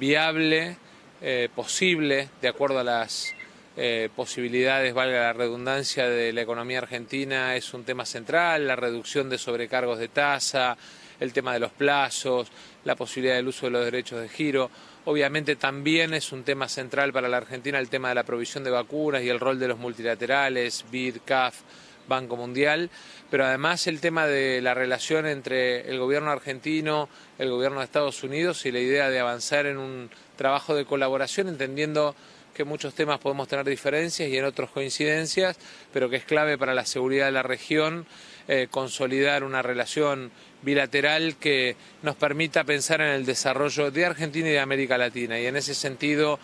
viable, 0.00 0.78
eh, 1.22 1.48
posible, 1.54 2.28
de 2.42 2.48
acuerdo 2.48 2.80
a 2.80 2.84
las 2.84 3.32
eh, 3.76 4.08
posibilidades, 4.16 4.94
valga 4.94 5.20
la 5.20 5.32
redundancia, 5.32 6.08
de 6.08 6.32
la 6.32 6.42
economía 6.42 6.78
argentina, 6.78 7.54
es 7.54 7.72
un 7.72 7.84
tema 7.84 8.04
central, 8.04 8.66
la 8.66 8.74
reducción 8.74 9.30
de 9.30 9.38
sobrecargos 9.38 10.00
de 10.00 10.08
tasa, 10.08 10.76
el 11.20 11.32
tema 11.32 11.52
de 11.52 11.60
los 11.60 11.70
plazos, 11.70 12.48
la 12.84 12.96
posibilidad 12.96 13.36
del 13.36 13.46
uso 13.46 13.66
de 13.66 13.70
los 13.70 13.84
derechos 13.84 14.20
de 14.20 14.28
giro. 14.28 14.72
Obviamente 15.04 15.54
también 15.54 16.14
es 16.14 16.32
un 16.32 16.42
tema 16.42 16.68
central 16.68 17.12
para 17.12 17.28
la 17.28 17.36
Argentina 17.36 17.78
el 17.78 17.88
tema 17.88 18.08
de 18.08 18.16
la 18.16 18.24
provisión 18.24 18.64
de 18.64 18.70
vacunas 18.70 19.22
y 19.22 19.28
el 19.28 19.38
rol 19.38 19.60
de 19.60 19.68
los 19.68 19.78
multilaterales, 19.78 20.84
BID, 20.90 21.18
CAF, 21.24 21.60
Banco 22.08 22.36
Mundial, 22.36 22.90
pero 23.30 23.44
además 23.44 23.86
el 23.86 24.00
tema 24.00 24.26
de 24.26 24.60
la 24.62 24.74
relación 24.74 25.26
entre 25.26 25.88
el 25.88 25.98
gobierno 25.98 26.30
argentino, 26.30 27.08
el 27.38 27.50
gobierno 27.50 27.78
de 27.78 27.84
Estados 27.84 28.22
Unidos 28.22 28.64
y 28.66 28.72
la 28.72 28.80
idea 28.80 29.10
de 29.10 29.20
avanzar 29.20 29.66
en 29.66 29.78
un 29.78 30.10
trabajo 30.36 30.74
de 30.74 30.84
colaboración, 30.84 31.48
entendiendo 31.48 32.14
que 32.54 32.62
en 32.62 32.68
muchos 32.68 32.94
temas 32.94 33.18
podemos 33.18 33.48
tener 33.48 33.66
diferencias 33.66 34.30
y 34.30 34.38
en 34.38 34.44
otros 34.46 34.70
coincidencias, 34.70 35.58
pero 35.92 36.08
que 36.08 36.16
es 36.16 36.24
clave 36.24 36.56
para 36.56 36.74
la 36.74 36.86
seguridad 36.86 37.26
de 37.26 37.32
la 37.32 37.42
región 37.42 38.06
eh, 38.48 38.68
consolidar 38.70 39.44
una 39.44 39.60
relación 39.60 40.30
bilateral 40.62 41.36
que 41.36 41.76
nos 42.02 42.16
permita 42.16 42.64
pensar 42.64 43.00
en 43.00 43.08
el 43.08 43.26
desarrollo 43.26 43.90
de 43.90 44.06
Argentina 44.06 44.48
y 44.48 44.52
de 44.52 44.60
América 44.60 44.96
Latina. 44.96 45.38
Y 45.38 45.46
en 45.46 45.56
ese 45.56 45.74
sentido, 45.74 46.38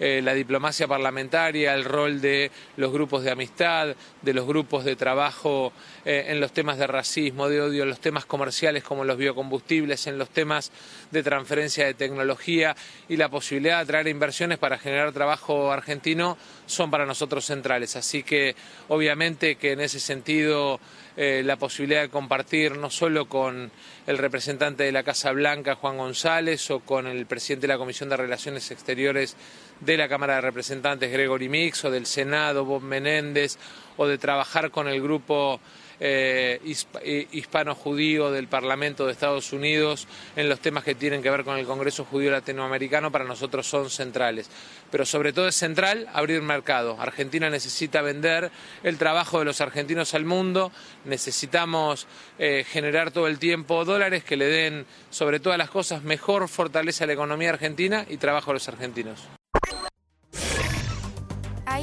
eh, 0.00 0.20
la 0.22 0.34
diplomacia 0.34 0.86
parlamentaria, 0.86 1.74
el 1.74 1.84
rol 1.84 2.20
de 2.20 2.50
los 2.76 2.92
grupos 2.92 3.24
de 3.24 3.30
amistad, 3.30 3.94
de 4.22 4.34
los 4.34 4.46
grupos 4.46 4.84
de 4.84 4.96
trabajo 4.96 5.72
eh, 6.04 6.26
en 6.28 6.40
los 6.40 6.52
temas 6.52 6.78
de 6.78 6.86
racismo, 6.86 7.48
de 7.48 7.60
odio, 7.60 7.82
en 7.82 7.90
los 7.90 8.00
temas 8.00 8.24
comerciales 8.24 8.84
como 8.84 9.04
los 9.04 9.16
biocombustibles, 9.16 10.06
en 10.06 10.18
los 10.18 10.30
temas 10.30 10.70
de 11.10 11.22
transferencia 11.22 11.86
de 11.86 11.94
tecnología 11.94 12.76
y 13.08 13.16
la 13.16 13.28
posibilidad 13.28 13.76
de 13.76 13.82
atraer 13.82 14.08
inversiones 14.08 14.58
para 14.58 14.78
generar 14.78 15.12
trabajo 15.12 15.72
argentino 15.72 16.36
son 16.66 16.90
para 16.90 17.06
nosotros 17.06 17.44
centrales. 17.44 17.96
Así 17.96 18.22
que 18.22 18.54
obviamente 18.88 19.56
que 19.56 19.72
en 19.72 19.80
ese 19.80 20.00
sentido 20.00 20.80
eh, 21.20 21.42
la 21.44 21.56
posibilidad 21.56 22.02
de 22.02 22.10
compartir 22.10 22.76
no 22.76 22.90
solo 22.90 23.26
con 23.26 23.72
el 24.06 24.18
representante 24.18 24.84
de 24.84 24.92
la 24.92 25.02
Casa 25.02 25.32
Blanca, 25.32 25.74
Juan 25.74 25.96
González, 25.96 26.70
o 26.70 26.78
con 26.78 27.08
el 27.08 27.26
presidente 27.26 27.66
de 27.66 27.72
la 27.72 27.78
Comisión 27.78 28.08
de 28.08 28.16
Relaciones 28.16 28.70
Exteriores 28.70 29.34
de 29.80 29.96
la 29.96 30.08
Cámara 30.08 30.36
de 30.36 30.42
Representantes, 30.42 31.10
Gregory 31.10 31.48
Mix, 31.48 31.84
o 31.84 31.90
del 31.90 32.06
Senado, 32.06 32.64
Bob 32.64 32.82
Menéndez, 32.82 33.58
o 33.96 34.06
de 34.06 34.16
trabajar 34.16 34.70
con 34.70 34.86
el 34.86 35.02
grupo 35.02 35.60
eh, 36.00 36.60
eh, 37.02 37.28
hispano-judío 37.32 38.30
del 38.30 38.48
Parlamento 38.48 39.06
de 39.06 39.12
Estados 39.12 39.52
Unidos 39.52 40.06
en 40.36 40.48
los 40.48 40.60
temas 40.60 40.84
que 40.84 40.94
tienen 40.94 41.22
que 41.22 41.30
ver 41.30 41.44
con 41.44 41.58
el 41.58 41.66
Congreso 41.66 42.04
Judío 42.04 42.30
Latinoamericano 42.30 43.10
para 43.10 43.24
nosotros 43.24 43.66
son 43.66 43.90
centrales. 43.90 44.50
Pero 44.90 45.04
sobre 45.04 45.32
todo 45.32 45.48
es 45.48 45.56
central 45.56 46.08
abrir 46.12 46.42
mercado. 46.42 47.00
Argentina 47.00 47.50
necesita 47.50 48.02
vender 48.02 48.50
el 48.82 48.98
trabajo 48.98 49.38
de 49.38 49.44
los 49.44 49.60
argentinos 49.60 50.14
al 50.14 50.24
mundo, 50.24 50.72
necesitamos 51.04 52.06
eh, 52.38 52.64
generar 52.68 53.10
todo 53.10 53.26
el 53.26 53.38
tiempo 53.38 53.84
dólares 53.84 54.24
que 54.24 54.36
le 54.36 54.46
den 54.46 54.86
sobre 55.10 55.40
todas 55.40 55.58
las 55.58 55.70
cosas 55.70 56.02
mejor 56.02 56.48
fortaleza 56.48 57.04
a 57.04 57.06
la 57.06 57.12
economía 57.14 57.50
argentina 57.50 58.06
y 58.08 58.16
trabajo 58.16 58.50
a 58.50 58.54
los 58.54 58.68
argentinos 58.68 59.28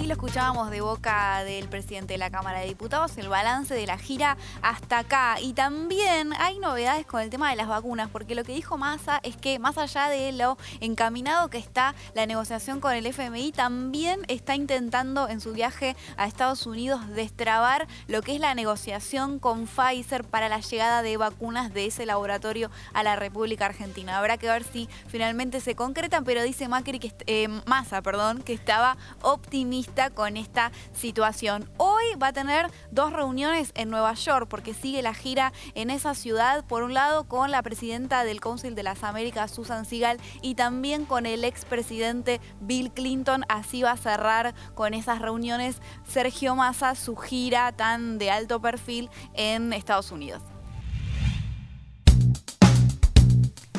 lo 0.07 0.13
escuchábamos 0.13 0.69
de 0.69 0.81
boca 0.81 1.43
del 1.43 1.67
presidente 1.67 2.13
de 2.13 2.17
la 2.19 2.29
Cámara 2.29 2.59
de 2.59 2.67
Diputados, 2.67 3.17
el 3.17 3.27
balance 3.27 3.73
de 3.73 3.87
la 3.87 3.97
gira 3.97 4.37
hasta 4.61 4.99
acá. 4.99 5.37
Y 5.41 5.53
también 5.53 6.31
hay 6.37 6.59
novedades 6.59 7.07
con 7.07 7.21
el 7.21 7.31
tema 7.31 7.49
de 7.49 7.55
las 7.55 7.67
vacunas, 7.67 8.09
porque 8.11 8.35
lo 8.35 8.43
que 8.43 8.53
dijo 8.53 8.77
Massa 8.77 9.19
es 9.23 9.35
que 9.35 9.57
más 9.57 9.79
allá 9.79 10.07
de 10.09 10.31
lo 10.31 10.59
encaminado 10.79 11.49
que 11.49 11.57
está 11.57 11.95
la 12.13 12.27
negociación 12.27 12.81
con 12.81 12.93
el 12.93 13.07
FMI, 13.07 13.51
también 13.51 14.21
está 14.27 14.55
intentando 14.55 15.27
en 15.27 15.41
su 15.41 15.53
viaje 15.53 15.95
a 16.17 16.27
Estados 16.27 16.67
Unidos 16.67 17.07
destrabar 17.09 17.87
lo 18.07 18.21
que 18.21 18.35
es 18.35 18.39
la 18.39 18.53
negociación 18.53 19.39
con 19.39 19.65
Pfizer 19.65 20.23
para 20.23 20.49
la 20.49 20.59
llegada 20.59 21.01
de 21.01 21.17
vacunas 21.17 21.73
de 21.73 21.87
ese 21.87 22.05
laboratorio 22.05 22.69
a 22.93 23.01
la 23.01 23.15
República 23.15 23.65
Argentina. 23.65 24.19
Habrá 24.19 24.37
que 24.37 24.49
ver 24.49 24.63
si 24.65 24.87
finalmente 25.07 25.61
se 25.61 25.73
concretan, 25.73 26.23
pero 26.25 26.43
dice 26.43 26.67
Macri 26.67 26.99
que 26.99 27.11
eh, 27.25 27.47
Massa, 27.65 28.03
perdón, 28.03 28.43
que 28.43 28.53
estaba 28.53 28.97
optimista 29.23 29.94
con 30.13 30.35
esta 30.35 30.71
situación. 30.93 31.69
Hoy 31.77 32.03
va 32.21 32.27
a 32.27 32.33
tener 32.33 32.69
dos 32.91 33.13
reuniones 33.13 33.71
en 33.75 33.89
Nueva 33.89 34.13
York 34.13 34.47
porque 34.49 34.73
sigue 34.73 35.01
la 35.01 35.13
gira 35.13 35.53
en 35.73 35.89
esa 35.89 36.13
ciudad, 36.15 36.65
por 36.65 36.83
un 36.83 36.93
lado 36.93 37.23
con 37.29 37.49
la 37.49 37.61
presidenta 37.61 38.25
del 38.25 38.41
Council 38.41 38.75
de 38.75 38.83
las 38.83 39.03
Américas, 39.03 39.51
Susan 39.51 39.85
Sigal, 39.85 40.19
y 40.41 40.55
también 40.55 41.05
con 41.05 41.25
el 41.25 41.45
expresidente 41.45 42.41
Bill 42.59 42.91
Clinton. 42.91 43.45
Así 43.47 43.83
va 43.83 43.91
a 43.91 43.97
cerrar 43.97 44.53
con 44.73 44.93
esas 44.93 45.21
reuniones 45.21 45.77
Sergio 46.05 46.55
Massa 46.55 46.95
su 46.95 47.15
gira 47.15 47.71
tan 47.71 48.17
de 48.17 48.31
alto 48.31 48.61
perfil 48.61 49.09
en 49.33 49.71
Estados 49.71 50.11
Unidos. 50.11 50.54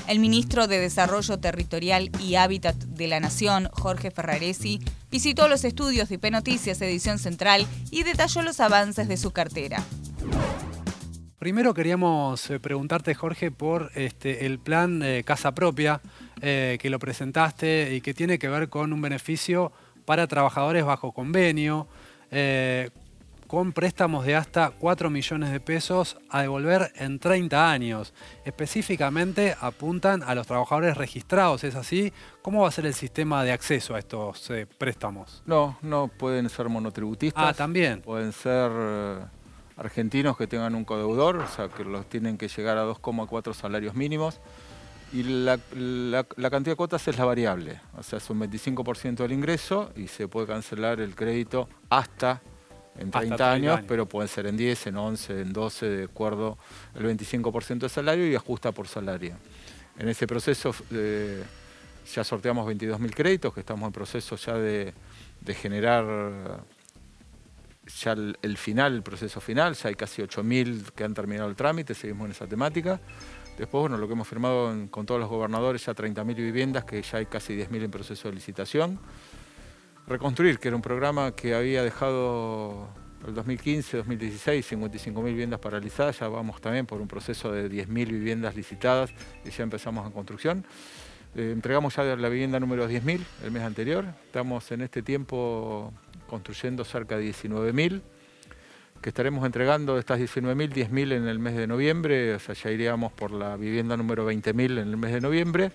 El 0.09 0.21
ministro 0.21 0.69
de 0.69 0.79
Desarrollo 0.79 1.39
Territorial 1.39 2.11
y 2.21 2.37
Hábitat 2.37 2.77
de 2.77 3.09
la 3.09 3.19
Nación, 3.19 3.69
Jorge 3.73 4.13
Ferraresi, 4.13 4.81
visitó 5.11 5.49
los 5.49 5.65
estudios 5.65 6.09
de 6.09 6.15
IP 6.15 6.31
Noticias 6.31 6.81
Edición 6.81 7.19
Central 7.19 7.67
y 7.91 8.05
detalló 8.05 8.43
los 8.43 8.61
avances 8.61 9.09
de 9.09 9.17
su 9.17 9.33
cartera. 9.33 9.83
Primero 11.41 11.75
queríamos 11.75 12.49
eh, 12.51 12.61
preguntarte, 12.61 13.15
Jorge, 13.15 13.51
por 13.51 13.91
este, 13.97 14.47
el 14.47 14.61
plan 14.61 15.03
eh, 15.03 15.25
Casa 15.25 15.55
Propia 15.55 16.01
eh, 16.41 16.79
que 16.81 16.89
lo 16.89 17.01
presentaste 17.01 17.95
y 17.95 18.01
que 18.01 18.15
tiene 18.15 18.39
que 18.39 18.49
ver 18.49 18.69
con 18.69 18.93
un 18.93 19.03
beneficio 19.03 19.73
para 20.05 20.29
trabajadores 20.29 20.85
bajo 20.85 21.13
convenio 21.13 21.89
con 23.47 23.73
préstamos 23.73 24.25
de 24.27 24.35
hasta 24.35 24.71
4 24.71 25.11
millones 25.11 25.53
de 25.53 25.61
pesos 25.61 26.19
a 26.31 26.43
devolver 26.43 26.93
en 26.97 27.19
30 27.19 27.71
años. 27.71 28.13
Específicamente 28.45 29.57
apuntan 29.61 30.23
a 30.23 30.35
los 30.35 30.47
trabajadores 30.47 30.97
registrados, 30.97 31.65
¿es 31.65 31.75
así? 31.75 32.13
¿Cómo 32.43 32.63
va 32.63 32.69
a 32.69 32.73
ser 32.73 32.87
el 32.87 32.95
sistema 32.95 33.45
de 33.45 33.53
acceso 33.53 33.95
a 33.95 33.99
estos 33.99 34.51
eh, 34.51 34.67
préstamos? 34.67 35.43
No, 35.47 35.79
no 35.83 36.09
pueden 36.09 36.49
ser 36.49 36.69
monotributistas. 36.69 37.45
Ah, 37.45 37.55
también. 37.55 38.03
Pueden 38.03 38.33
ser 38.33 38.71
eh, 38.75 39.19
argentinos 39.77 40.37
que 40.37 40.47
tengan 40.47 40.75
un 40.75 40.85
codeudor, 40.85 41.37
o 41.37 41.49
sea, 41.49 41.69
que 41.69 41.85
los 41.85 42.09
tienen 42.09 42.39
que 42.39 42.49
llegar 42.49 42.79
a 42.79 42.85
2,4 42.85 43.55
salarios 43.55 43.95
mínimos. 43.95 44.41
Y 45.13 45.23
la, 45.23 45.59
la, 45.73 46.51
cantidad 46.51 46.73
de 46.73 46.77
cuotas 46.77 47.07
es 47.07 47.17
la 47.17 47.25
variable, 47.25 47.81
o 47.97 48.03
sea, 48.03 48.19
es 48.19 48.29
un 48.29 48.41
25% 48.41 49.15
del 49.15 49.33
ingreso 49.33 49.93
y 49.95 50.09
se 50.09 50.27
puede 50.27 50.49
cancelar 50.49 51.01
el 51.01 51.15
crédito 51.15 51.69
hasta 51.89 52.43
en 52.99 53.11
30, 53.11 53.53
años, 53.53 53.81
pero 53.87 54.07
pueden 54.07 54.29
ser 54.29 54.47
en 54.47 54.57
10, 54.57 54.89
en 54.89 54.97
11, 54.97 55.41
en 55.41 55.53
12, 55.53 55.87
de 55.87 56.05
acuerdo 56.05 56.59
el 56.95 57.05
25% 57.05 57.81
de 57.81 57.89
salario 57.89 58.31
y 58.31 58.35
ajusta 58.35 58.73
por 58.73 58.89
salario. 58.89 59.37
En 59.99 60.09
ese 60.09 60.27
proceso 60.27 60.75
eh, 60.91 61.43
ya 62.15 62.25
sorteamos 62.25 62.69
22.000 62.69 63.15
créditos, 63.15 63.55
que 63.55 63.61
estamos 63.61 63.87
en 63.87 63.93
proceso 63.93 64.37
ya 64.37 64.55
de, 64.55 64.95
generar 65.55 66.65
ya 68.03 68.13
el, 68.13 68.57
final, 68.57 68.95
el 68.95 69.03
proceso 69.03 69.41
final, 69.41 69.75
ya 69.75 69.89
hay 69.89 69.95
casi 69.95 70.23
8.000 70.23 70.91
que 70.93 71.05
han 71.05 71.15
terminado 71.15 71.49
el 71.49 71.57
trámite, 71.57 71.95
seguimos 71.95 72.27
en 72.27 72.33
esa 72.33 72.47
temática. 72.47 73.01
Después, 73.59 73.81
bueno, 73.81 73.97
lo 73.97 74.07
que 74.07 74.13
hemos 74.13 74.29
firmado 74.29 74.75
con 74.91 75.07
todos 75.07 75.19
los 75.19 75.31
gobernadores, 75.31 75.87
ya 75.87 75.95
30.000 75.95 76.35
viviendas, 76.35 76.85
que 76.85 77.01
ya 77.01 77.19
hay 77.19 77.27
casi 77.27 77.55
10.000 77.55 77.85
en 77.85 77.91
proceso 77.91 78.29
de 78.29 78.35
licitación. 78.35 79.01
Reconstruir, 80.07 80.61
que 80.61 80.69
era 80.69 80.77
un 80.77 80.83
programa 80.83 81.35
que 81.35 81.55
había 81.55 81.83
dejado 81.83 82.89
el 83.27 83.35
2015, 83.35 83.97
2016, 83.97 84.73
55.000 84.73 85.25
viviendas 85.25 85.59
paralizadas, 85.59 86.21
ya 86.21 86.29
vamos 86.29 86.61
también 86.61 86.87
por 86.87 87.01
un 87.01 87.09
proceso 87.09 87.51
de 87.51 87.69
10.000 87.69 87.89
viviendas 88.07 88.55
licitadas 88.55 89.11
y 89.45 89.51
ya 89.51 89.65
empezamos 89.65 90.07
en 90.07 90.13
construcción. 90.13 90.65
Eh, 91.35 91.51
entregamos 91.53 91.97
ya 91.97 92.05
la 92.05 92.29
vivienda 92.29 92.61
número 92.61 92.89
10.000 92.89 93.21
el 93.43 93.51
mes 93.51 93.63
anterior, 93.63 94.05
estamos 94.27 94.71
en 94.71 94.83
este 94.83 95.03
tiempo 95.03 95.93
construyendo 96.29 96.85
cerca 96.85 97.19
de 97.19 97.29
19.000, 97.29 98.01
que 99.01 99.11
estaremos 99.11 99.45
entregando 99.45 99.95
de 99.95 100.01
estas 100.01 100.19
19.000, 100.19 100.73
10.000 100.73 101.13
en 101.13 101.29
el 101.29 101.39
mes 101.39 101.57
de 101.57 101.67
noviembre, 101.67 102.35
o 102.35 102.39
sea, 102.39 102.55
ya 102.55 102.71
iríamos 102.71 103.13
por 103.13 103.31
la 103.31 103.57
vivienda 103.57 103.97
número 103.97 104.31
20.000 104.31 104.73
en 104.73 104.89
el 104.89 104.97
mes 104.97 105.13
de 105.13 105.21
noviembre 105.21 105.73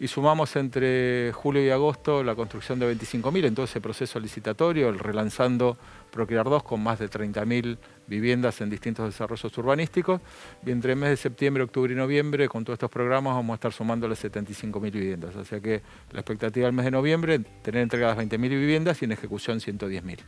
y 0.00 0.08
sumamos 0.08 0.56
entre 0.56 1.30
julio 1.32 1.62
y 1.62 1.68
agosto 1.68 2.24
la 2.24 2.34
construcción 2.34 2.78
de 2.78 2.96
25.000 2.96 3.44
en 3.44 3.54
todo 3.54 3.66
ese 3.66 3.82
proceso 3.82 4.18
licitatorio, 4.18 4.88
el 4.88 4.98
relanzando 4.98 5.76
Procrear 6.10 6.48
2 6.48 6.62
con 6.62 6.82
más 6.82 6.98
de 6.98 7.10
30.000 7.10 7.76
viviendas 8.10 8.60
en 8.60 8.68
distintos 8.68 9.06
desarrollos 9.06 9.56
urbanísticos 9.56 10.20
y 10.66 10.70
entre 10.72 10.92
el 10.92 10.98
mes 10.98 11.10
de 11.10 11.16
septiembre, 11.16 11.62
octubre 11.62 11.92
y 11.92 11.96
noviembre 11.96 12.48
con 12.48 12.64
todos 12.64 12.74
estos 12.74 12.90
programas 12.90 13.34
vamos 13.34 13.54
a 13.54 13.54
estar 13.54 13.72
sumándole 13.72 14.16
75.000 14.16 14.90
viviendas. 14.90 15.36
O 15.36 15.44
sea 15.44 15.60
que 15.60 15.80
la 16.10 16.20
expectativa 16.20 16.66
del 16.66 16.74
mes 16.74 16.84
de 16.84 16.90
noviembre, 16.90 17.38
tener 17.62 17.82
entregadas 17.82 18.18
20.000 18.18 18.48
viviendas 18.48 19.00
y 19.00 19.04
en 19.04 19.12
ejecución 19.12 19.60
110.000. 19.60 20.18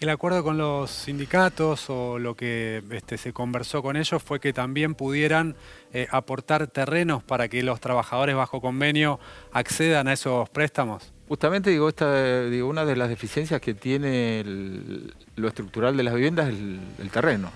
El 0.00 0.08
acuerdo 0.08 0.42
con 0.42 0.58
los 0.58 0.90
sindicatos 0.90 1.88
o 1.90 2.18
lo 2.18 2.34
que 2.34 2.82
este, 2.90 3.18
se 3.18 3.32
conversó 3.32 3.82
con 3.82 3.96
ellos 3.96 4.22
fue 4.22 4.40
que 4.40 4.52
también 4.52 4.94
pudieran 4.94 5.54
eh, 5.92 6.06
aportar 6.10 6.66
terrenos 6.68 7.22
para 7.22 7.48
que 7.48 7.62
los 7.62 7.80
trabajadores 7.80 8.34
bajo 8.34 8.60
convenio 8.60 9.20
accedan 9.52 10.08
a 10.08 10.12
esos 10.12 10.48
préstamos. 10.48 11.12
Justamente 11.32 11.70
digo, 11.70 11.88
esta, 11.88 12.44
digo, 12.44 12.68
una 12.68 12.84
de 12.84 12.94
las 12.94 13.08
deficiencias 13.08 13.58
que 13.58 13.72
tiene 13.72 14.44
lo 15.34 15.48
estructural 15.48 15.96
de 15.96 16.02
las 16.02 16.12
viviendas 16.12 16.50
es 16.50 16.56
el, 16.98 17.10
terreno, 17.10 17.50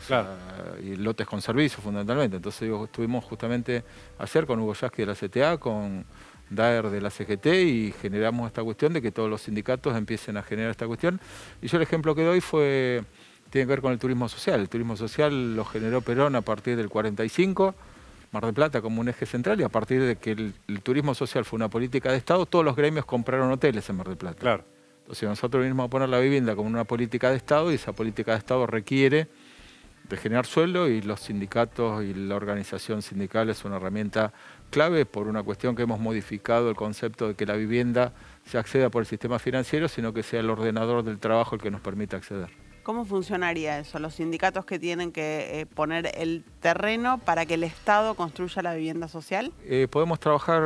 y 0.82 0.96
lotes 0.96 1.26
con 1.26 1.42
servicios 1.42 1.82
fundamentalmente. 1.84 2.36
Entonces 2.38 2.62
digo, 2.62 2.86
estuvimos 2.86 3.22
justamente 3.26 3.84
ayer 4.18 4.46
con 4.46 4.60
Hugo 4.60 4.72
Yasky 4.72 5.02
de 5.02 5.06
la 5.06 5.14
CTA, 5.14 5.58
con 5.58 6.06
DAER 6.48 6.88
de 6.88 7.02
la 7.02 7.10
CGT 7.10 7.46
y 7.48 7.94
generamos 8.00 8.46
esta 8.46 8.64
cuestión 8.64 8.94
de 8.94 9.02
que 9.02 9.12
todos 9.12 9.28
los 9.28 9.42
sindicatos 9.42 9.94
empiecen 9.94 10.38
a 10.38 10.42
generar 10.42 10.70
esta 10.70 10.86
cuestión. 10.86 11.20
Y 11.60 11.68
yo 11.68 11.76
el 11.76 11.82
ejemplo 11.82 12.14
que 12.14 12.24
doy 12.24 12.40
fue, 12.40 13.04
tiene 13.50 13.66
que 13.66 13.72
ver 13.72 13.82
con 13.82 13.92
el 13.92 13.98
turismo 13.98 14.26
social. 14.30 14.58
El 14.58 14.70
turismo 14.70 14.96
social 14.96 15.54
lo 15.54 15.66
generó 15.66 16.00
Perón 16.00 16.34
a 16.34 16.40
partir 16.40 16.78
del 16.78 16.88
45 16.88 17.74
Mar 18.36 18.44
del 18.44 18.54
Plata 18.54 18.82
como 18.82 19.00
un 19.00 19.08
eje 19.08 19.24
central 19.24 19.60
y 19.60 19.64
a 19.64 19.68
partir 19.68 20.02
de 20.02 20.16
que 20.16 20.32
el, 20.32 20.54
turismo 20.82 21.14
social 21.14 21.44
fue 21.44 21.56
una 21.56 21.68
política 21.68 22.10
de 22.10 22.18
Estado, 22.18 22.44
todos 22.44 22.64
los 22.64 22.76
gremios 22.76 23.06
compraron 23.06 23.50
hoteles 23.50 23.88
en 23.88 23.96
Mar 23.96 24.08
del 24.08 24.18
Plata. 24.18 24.38
Claro. 24.38 24.64
Entonces 25.00 25.28
nosotros 25.28 25.62
venimos 25.62 25.86
a 25.86 25.88
poner 25.88 26.08
la 26.08 26.18
vivienda 26.18 26.54
como 26.54 26.68
una 26.68 26.84
política 26.84 27.30
de 27.30 27.36
Estado 27.36 27.72
y 27.72 27.76
esa 27.76 27.92
política 27.92 28.32
de 28.32 28.38
Estado 28.38 28.66
requiere 28.66 29.28
de 30.08 30.16
generar 30.16 30.46
suelo 30.46 30.88
y 30.88 31.02
los 31.02 31.20
sindicatos 31.20 32.04
y 32.04 32.14
la 32.14 32.36
organización 32.36 33.02
sindical 33.02 33.48
es 33.48 33.64
una 33.64 33.76
herramienta 33.76 34.32
clave 34.70 35.06
por 35.06 35.26
una 35.26 35.42
cuestión 35.42 35.74
que 35.74 35.82
hemos 35.82 35.98
modificado 35.98 36.68
el 36.68 36.76
concepto 36.76 37.28
de 37.28 37.34
que 37.34 37.46
la 37.46 37.54
vivienda 37.54 38.12
se 38.44 38.58
acceda 38.58 38.90
por 38.90 39.02
el 39.02 39.06
sistema 39.06 39.38
financiero, 39.38 39.88
sino 39.88 40.12
que 40.12 40.22
sea 40.22 40.40
el 40.40 40.50
ordenador 40.50 41.02
del 41.02 41.18
trabajo 41.18 41.54
el 41.56 41.60
que 41.60 41.70
nos 41.70 41.80
permita 41.80 42.16
acceder. 42.16 42.65
¿Cómo 42.86 43.04
funcionaría 43.04 43.80
eso? 43.80 43.98
Los 43.98 44.14
sindicatos 44.14 44.64
que 44.64 44.78
tienen 44.78 45.10
que 45.10 45.60
eh, 45.60 45.66
poner 45.66 46.08
el 46.14 46.44
terreno 46.60 47.18
para 47.18 47.44
que 47.44 47.54
el 47.54 47.64
Estado 47.64 48.14
construya 48.14 48.62
la 48.62 48.74
vivienda 48.74 49.08
social. 49.08 49.52
Eh, 49.64 49.88
podemos 49.90 50.20
trabajar 50.20 50.62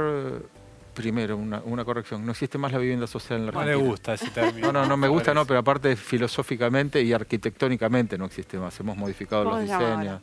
primero, 0.95 1.39
una, 1.39 1.83
corrección. 1.83 2.27
No 2.27 2.33
existe 2.33 2.59
más 2.59 2.73
la 2.73 2.79
vivienda 2.79 3.07
social 3.07 3.39
en 3.39 3.47
la 3.47 3.53
Argentina. 3.53 3.75
No 3.75 3.83
le 3.85 3.89
gusta 3.89 4.13
ese 4.13 4.29
término. 4.29 4.71
No, 4.71 4.83
no, 4.83 4.87
no 4.87 4.99
me 4.99 5.09
gusta, 5.09 5.33
no, 5.33 5.47
pero 5.47 5.61
aparte 5.61 5.97
filosóficamente 5.97 7.01
y 7.01 7.15
arquitectónicamente 7.15 8.19
no 8.19 8.27
existe 8.27 8.59
más. 8.59 8.79
Hemos 8.79 8.99
modificado 8.99 9.45
los 9.45 9.63
diseños. 9.63 10.21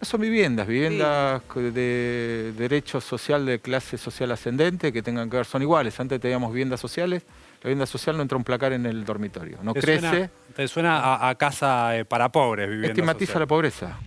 Son 0.00 0.20
viviendas, 0.20 0.68
viviendas 0.68 1.42
de 1.52 2.54
derecho 2.56 3.00
social 3.00 3.44
de 3.44 3.58
clase 3.58 3.98
social 3.98 4.30
ascendente 4.30 4.92
que 4.92 5.02
tengan 5.02 5.28
que 5.28 5.38
ver, 5.38 5.46
son 5.46 5.62
iguales. 5.62 5.98
Antes 5.98 6.20
teníamos 6.20 6.52
viviendas 6.52 6.78
sociales 6.78 7.24
vivienda 7.64 7.86
social 7.86 8.16
no 8.16 8.22
entra 8.22 8.38
un 8.38 8.44
placar 8.44 8.72
en 8.72 8.86
el 8.86 9.04
dormitorio, 9.04 9.58
no 9.62 9.74
crece. 9.74 10.30
te 10.54 10.68
suena 10.68 11.28
a, 11.28 11.34
casa 11.34 11.96
eh, 11.96 12.04
para 12.04 12.30
pobres, 12.30 12.68
vivienda 12.68 12.88
Estigmatiza 12.88 13.38
la 13.38 13.46
pobreza. 13.46 13.98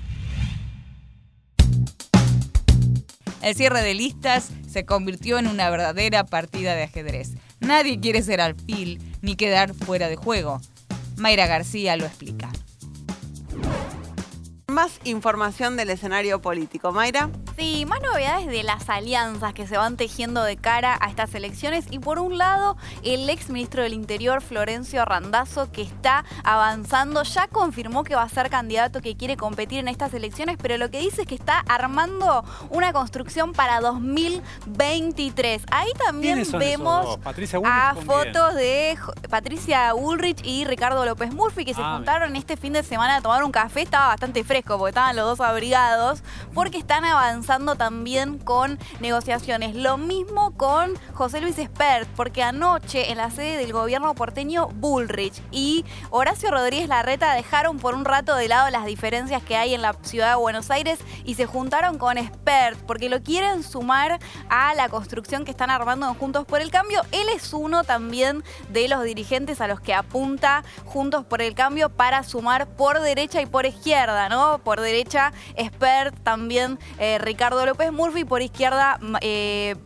El 3.41 3.55
cierre 3.55 3.81
de 3.81 3.95
listas 3.95 4.51
se 4.69 4.85
convirtió 4.85 5.39
en 5.39 5.47
una 5.47 5.69
verdadera 5.69 6.25
partida 6.25 6.75
de 6.75 6.83
ajedrez. 6.83 7.33
Nadie 7.59 7.99
quiere 7.99 8.21
ser 8.21 8.39
alfil 8.39 9.01
ni 9.21 9.35
quedar 9.35 9.73
fuera 9.73 10.09
de 10.09 10.15
juego. 10.15 10.61
Mayra 11.17 11.47
García 11.47 11.97
lo 11.97 12.05
explica. 12.05 12.49
Más 14.67 14.99
información 15.03 15.75
del 15.75 15.89
escenario 15.89 16.41
político. 16.41 16.91
Mayra. 16.91 17.29
Sí, 17.57 17.85
más 17.85 18.01
novedades 18.01 18.47
de 18.47 18.63
las 18.63 18.89
alianzas 18.89 19.53
que 19.53 19.67
se 19.67 19.77
van 19.77 19.97
tejiendo 19.97 20.43
de 20.43 20.57
cara 20.57 20.97
a 21.01 21.09
estas 21.09 21.35
elecciones. 21.35 21.85
Y 21.89 21.99
por 21.99 22.17
un 22.19 22.37
lado, 22.37 22.77
el 23.03 23.29
ex 23.29 23.49
ministro 23.49 23.83
del 23.83 23.93
Interior, 23.93 24.41
Florencio 24.41 25.03
Randazzo, 25.05 25.71
que 25.71 25.81
está 25.81 26.23
avanzando, 26.43 27.23
ya 27.23 27.47
confirmó 27.47 28.03
que 28.03 28.15
va 28.15 28.23
a 28.23 28.29
ser 28.29 28.49
candidato 28.49 29.01
que 29.01 29.17
quiere 29.17 29.37
competir 29.37 29.79
en 29.79 29.89
estas 29.89 30.13
elecciones, 30.13 30.57
pero 30.61 30.77
lo 30.77 30.89
que 30.89 30.99
dice 30.99 31.23
es 31.23 31.27
que 31.27 31.35
está 31.35 31.59
armando 31.67 32.43
una 32.69 32.93
construcción 32.93 33.53
para 33.53 33.81
2023. 33.81 35.63
Ahí 35.71 35.91
también 36.05 36.43
vemos 36.53 37.19
a 37.65 37.95
fotos 38.05 38.55
de 38.55 38.97
Patricia 39.29 39.93
Ulrich 39.93 40.41
y 40.45 40.65
Ricardo 40.65 41.05
López 41.05 41.33
Murphy, 41.33 41.65
que 41.65 41.73
se 41.73 41.81
ah, 41.81 41.95
juntaron 41.95 42.35
este 42.35 42.55
fin 42.55 42.73
de 42.73 42.83
semana 42.83 43.17
a 43.17 43.21
tomar 43.21 43.43
un 43.43 43.51
café. 43.51 43.81
Estaba 43.81 44.07
bastante 44.07 44.43
fresco 44.43 44.77
porque 44.77 44.89
estaban 44.91 45.15
los 45.15 45.25
dos 45.25 45.45
abrigados, 45.45 46.23
porque 46.53 46.77
están 46.77 47.03
avanzando 47.05 47.40
avanzando 47.41 47.75
también 47.75 48.37
con 48.37 48.77
negociaciones. 48.99 49.75
Lo 49.75 49.97
mismo 49.97 50.51
con 50.57 50.93
José 51.13 51.41
Luis 51.41 51.57
Espert, 51.57 52.07
porque 52.15 52.43
anoche 52.43 53.09
en 53.09 53.17
la 53.17 53.31
sede 53.31 53.57
del 53.57 53.73
gobierno 53.73 54.13
porteño 54.13 54.67
Bullrich 54.67 55.41
y 55.49 55.83
Horacio 56.11 56.51
Rodríguez 56.51 56.87
Larreta 56.87 57.33
dejaron 57.33 57.79
por 57.79 57.95
un 57.95 58.05
rato 58.05 58.35
de 58.35 58.47
lado 58.47 58.69
las 58.69 58.85
diferencias 58.85 59.41
que 59.41 59.57
hay 59.57 59.73
en 59.73 59.81
la 59.81 59.95
ciudad 60.03 60.29
de 60.29 60.35
Buenos 60.35 60.69
Aires 60.69 60.99
y 61.25 61.33
se 61.33 61.47
juntaron 61.47 61.97
con 61.97 62.19
Espert, 62.19 62.77
porque 62.81 63.09
lo 63.09 63.23
quieren 63.23 63.63
sumar 63.63 64.19
a 64.49 64.75
la 64.75 64.87
construcción 64.89 65.43
que 65.43 65.49
están 65.49 65.71
armando 65.71 66.13
Juntos 66.13 66.45
por 66.45 66.61
el 66.61 66.69
Cambio. 66.69 67.01
Él 67.11 67.27
es 67.33 67.53
uno 67.53 67.83
también 67.83 68.43
de 68.69 68.87
los 68.87 69.03
dirigentes 69.03 69.61
a 69.61 69.67
los 69.67 69.81
que 69.81 69.95
apunta 69.95 70.63
Juntos 70.85 71.25
por 71.25 71.41
el 71.41 71.55
Cambio 71.55 71.89
para 71.89 72.21
sumar 72.21 72.67
por 72.67 72.99
derecha 72.99 73.41
y 73.41 73.47
por 73.47 73.65
izquierda, 73.65 74.29
¿no? 74.29 74.59
Por 74.59 74.79
derecha, 74.79 75.33
Espert, 75.55 76.15
también 76.23 76.77
eh, 76.99 77.17
Ricardo 77.31 77.65
López 77.65 77.93
Murphy, 77.93 78.25
por 78.25 78.41
izquierda, 78.41 78.99
eh, 79.21 79.77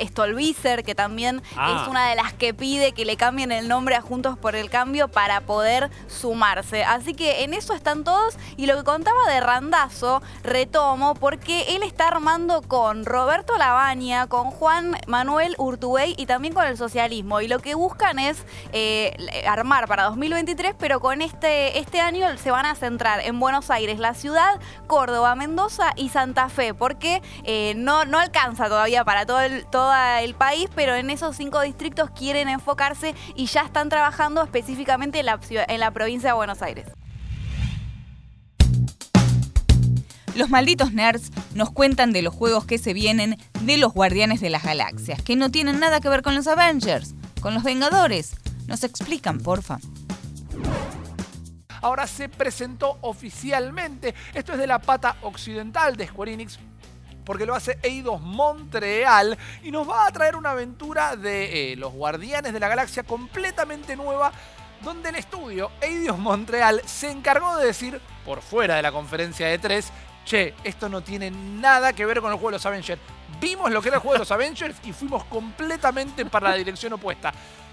Stolbizer, 0.00 0.82
que 0.84 0.94
también 0.94 1.42
Ah. 1.56 1.82
es 1.82 1.88
una 1.88 2.08
de 2.08 2.14
las 2.16 2.32
que 2.32 2.54
pide 2.54 2.92
que 2.92 3.04
le 3.04 3.16
cambien 3.16 3.52
el 3.52 3.68
nombre 3.68 3.94
a 3.96 4.00
Juntos 4.00 4.38
por 4.38 4.54
el 4.56 4.70
Cambio 4.70 5.08
para 5.08 5.40
poder 5.42 5.90
sumarse. 6.08 6.84
Así 6.84 7.14
que 7.14 7.44
en 7.44 7.54
eso 7.54 7.74
están 7.74 8.04
todos. 8.04 8.36
Y 8.56 8.66
lo 8.66 8.76
que 8.76 8.84
contaba 8.84 9.18
de 9.28 9.40
Randazo, 9.40 10.22
retomo, 10.42 11.14
porque 11.14 11.74
él 11.76 11.82
está 11.82 12.08
armando 12.08 12.62
con 12.62 13.04
Roberto 13.04 13.56
Labaña, 13.56 14.26
con 14.26 14.50
Juan 14.50 14.96
Manuel 15.06 15.54
Urtubey 15.58 16.14
y 16.16 16.26
también 16.26 16.54
con 16.54 16.64
el 16.66 16.76
socialismo. 16.76 17.40
Y 17.40 17.48
lo 17.48 17.58
que 17.60 17.74
buscan 17.74 18.18
es 18.18 18.44
eh, 18.72 19.16
armar 19.46 19.86
para 19.88 20.04
2023, 20.04 20.74
pero 20.78 21.00
con 21.00 21.22
este, 21.22 21.78
este 21.78 22.00
año 22.00 22.26
se 22.38 22.50
van 22.50 22.66
a 22.66 22.74
centrar 22.74 23.20
en 23.20 23.38
Buenos 23.40 23.70
Aires, 23.70 23.98
la 23.98 24.14
ciudad, 24.14 24.60
Córdoba, 24.86 25.34
Mendoza 25.34 25.92
y 25.96 26.08
Santa 26.10 26.48
Fe, 26.48 26.74
porque 26.74 27.22
eh, 27.44 27.74
no, 27.76 28.04
no 28.04 28.18
alcanza 28.18 28.68
todavía 28.68 29.04
para 29.04 29.26
todo 29.26 29.40
el, 29.40 29.66
todo 29.66 29.89
el 29.92 30.34
país, 30.34 30.68
pero 30.74 30.94
en 30.94 31.10
esos 31.10 31.36
cinco 31.36 31.60
distritos 31.60 32.10
quieren 32.10 32.48
enfocarse 32.48 33.14
y 33.34 33.46
ya 33.46 33.62
están 33.62 33.88
trabajando 33.88 34.42
específicamente 34.42 35.20
en 35.20 35.26
la, 35.26 35.40
en 35.50 35.80
la 35.80 35.90
provincia 35.90 36.30
de 36.30 36.34
Buenos 36.34 36.62
Aires. 36.62 36.86
Los 40.34 40.48
malditos 40.48 40.92
nerds 40.92 41.30
nos 41.54 41.70
cuentan 41.70 42.12
de 42.12 42.22
los 42.22 42.34
juegos 42.34 42.64
que 42.64 42.78
se 42.78 42.94
vienen 42.94 43.36
de 43.62 43.76
los 43.76 43.92
Guardianes 43.92 44.40
de 44.40 44.48
las 44.48 44.62
Galaxias, 44.62 45.22
que 45.22 45.36
no 45.36 45.50
tienen 45.50 45.80
nada 45.80 46.00
que 46.00 46.08
ver 46.08 46.22
con 46.22 46.34
los 46.34 46.46
Avengers, 46.46 47.14
con 47.40 47.52
los 47.52 47.64
Vengadores. 47.64 48.36
Nos 48.66 48.84
explican, 48.84 49.38
porfa. 49.40 49.78
ahora 51.82 52.06
se 52.06 52.28
presentó 52.28 52.98
oficialmente. 53.00 54.14
Esto 54.34 54.52
es 54.52 54.58
de 54.58 54.66
la 54.66 54.78
pata 54.78 55.16
occidental 55.22 55.96
de 55.96 56.06
Square 56.06 56.32
Enix. 56.32 56.58
Porque 57.30 57.46
lo 57.46 57.54
hace 57.54 57.78
Eidos 57.84 58.20
Montreal 58.20 59.38
y 59.62 59.70
nos 59.70 59.88
va 59.88 60.04
a 60.04 60.10
traer 60.10 60.34
una 60.34 60.50
aventura 60.50 61.14
de 61.14 61.70
eh, 61.70 61.76
los 61.76 61.92
Guardianes 61.92 62.52
de 62.52 62.58
la 62.58 62.66
Galaxia 62.66 63.04
completamente 63.04 63.94
nueva, 63.94 64.32
donde 64.82 65.10
el 65.10 65.14
estudio 65.14 65.70
Eidos 65.80 66.18
Montreal 66.18 66.82
se 66.84 67.08
encargó 67.08 67.56
de 67.56 67.66
decir, 67.66 68.00
por 68.24 68.42
fuera 68.42 68.74
de 68.74 68.82
la 68.82 68.90
conferencia 68.90 69.46
de 69.46 69.60
tres, 69.60 69.92
che, 70.24 70.54
esto 70.64 70.88
no 70.88 71.02
tiene 71.02 71.30
nada 71.30 71.92
que 71.92 72.04
ver 72.04 72.20
con 72.20 72.32
el 72.32 72.36
juego 72.36 72.50
de 72.50 72.56
los 72.56 72.66
Avengers. 72.66 73.00
Vimos 73.40 73.70
lo 73.70 73.80
que 73.80 73.90
era 73.90 73.98
el 73.98 74.02
juego 74.02 74.14
de 74.14 74.18
los 74.18 74.32
Avengers 74.32 74.76
y 74.82 74.92
fuimos 74.92 75.22
completamente 75.26 76.26
para 76.26 76.48
la 76.48 76.56
dirección 76.56 76.94
opuesta 76.94 77.32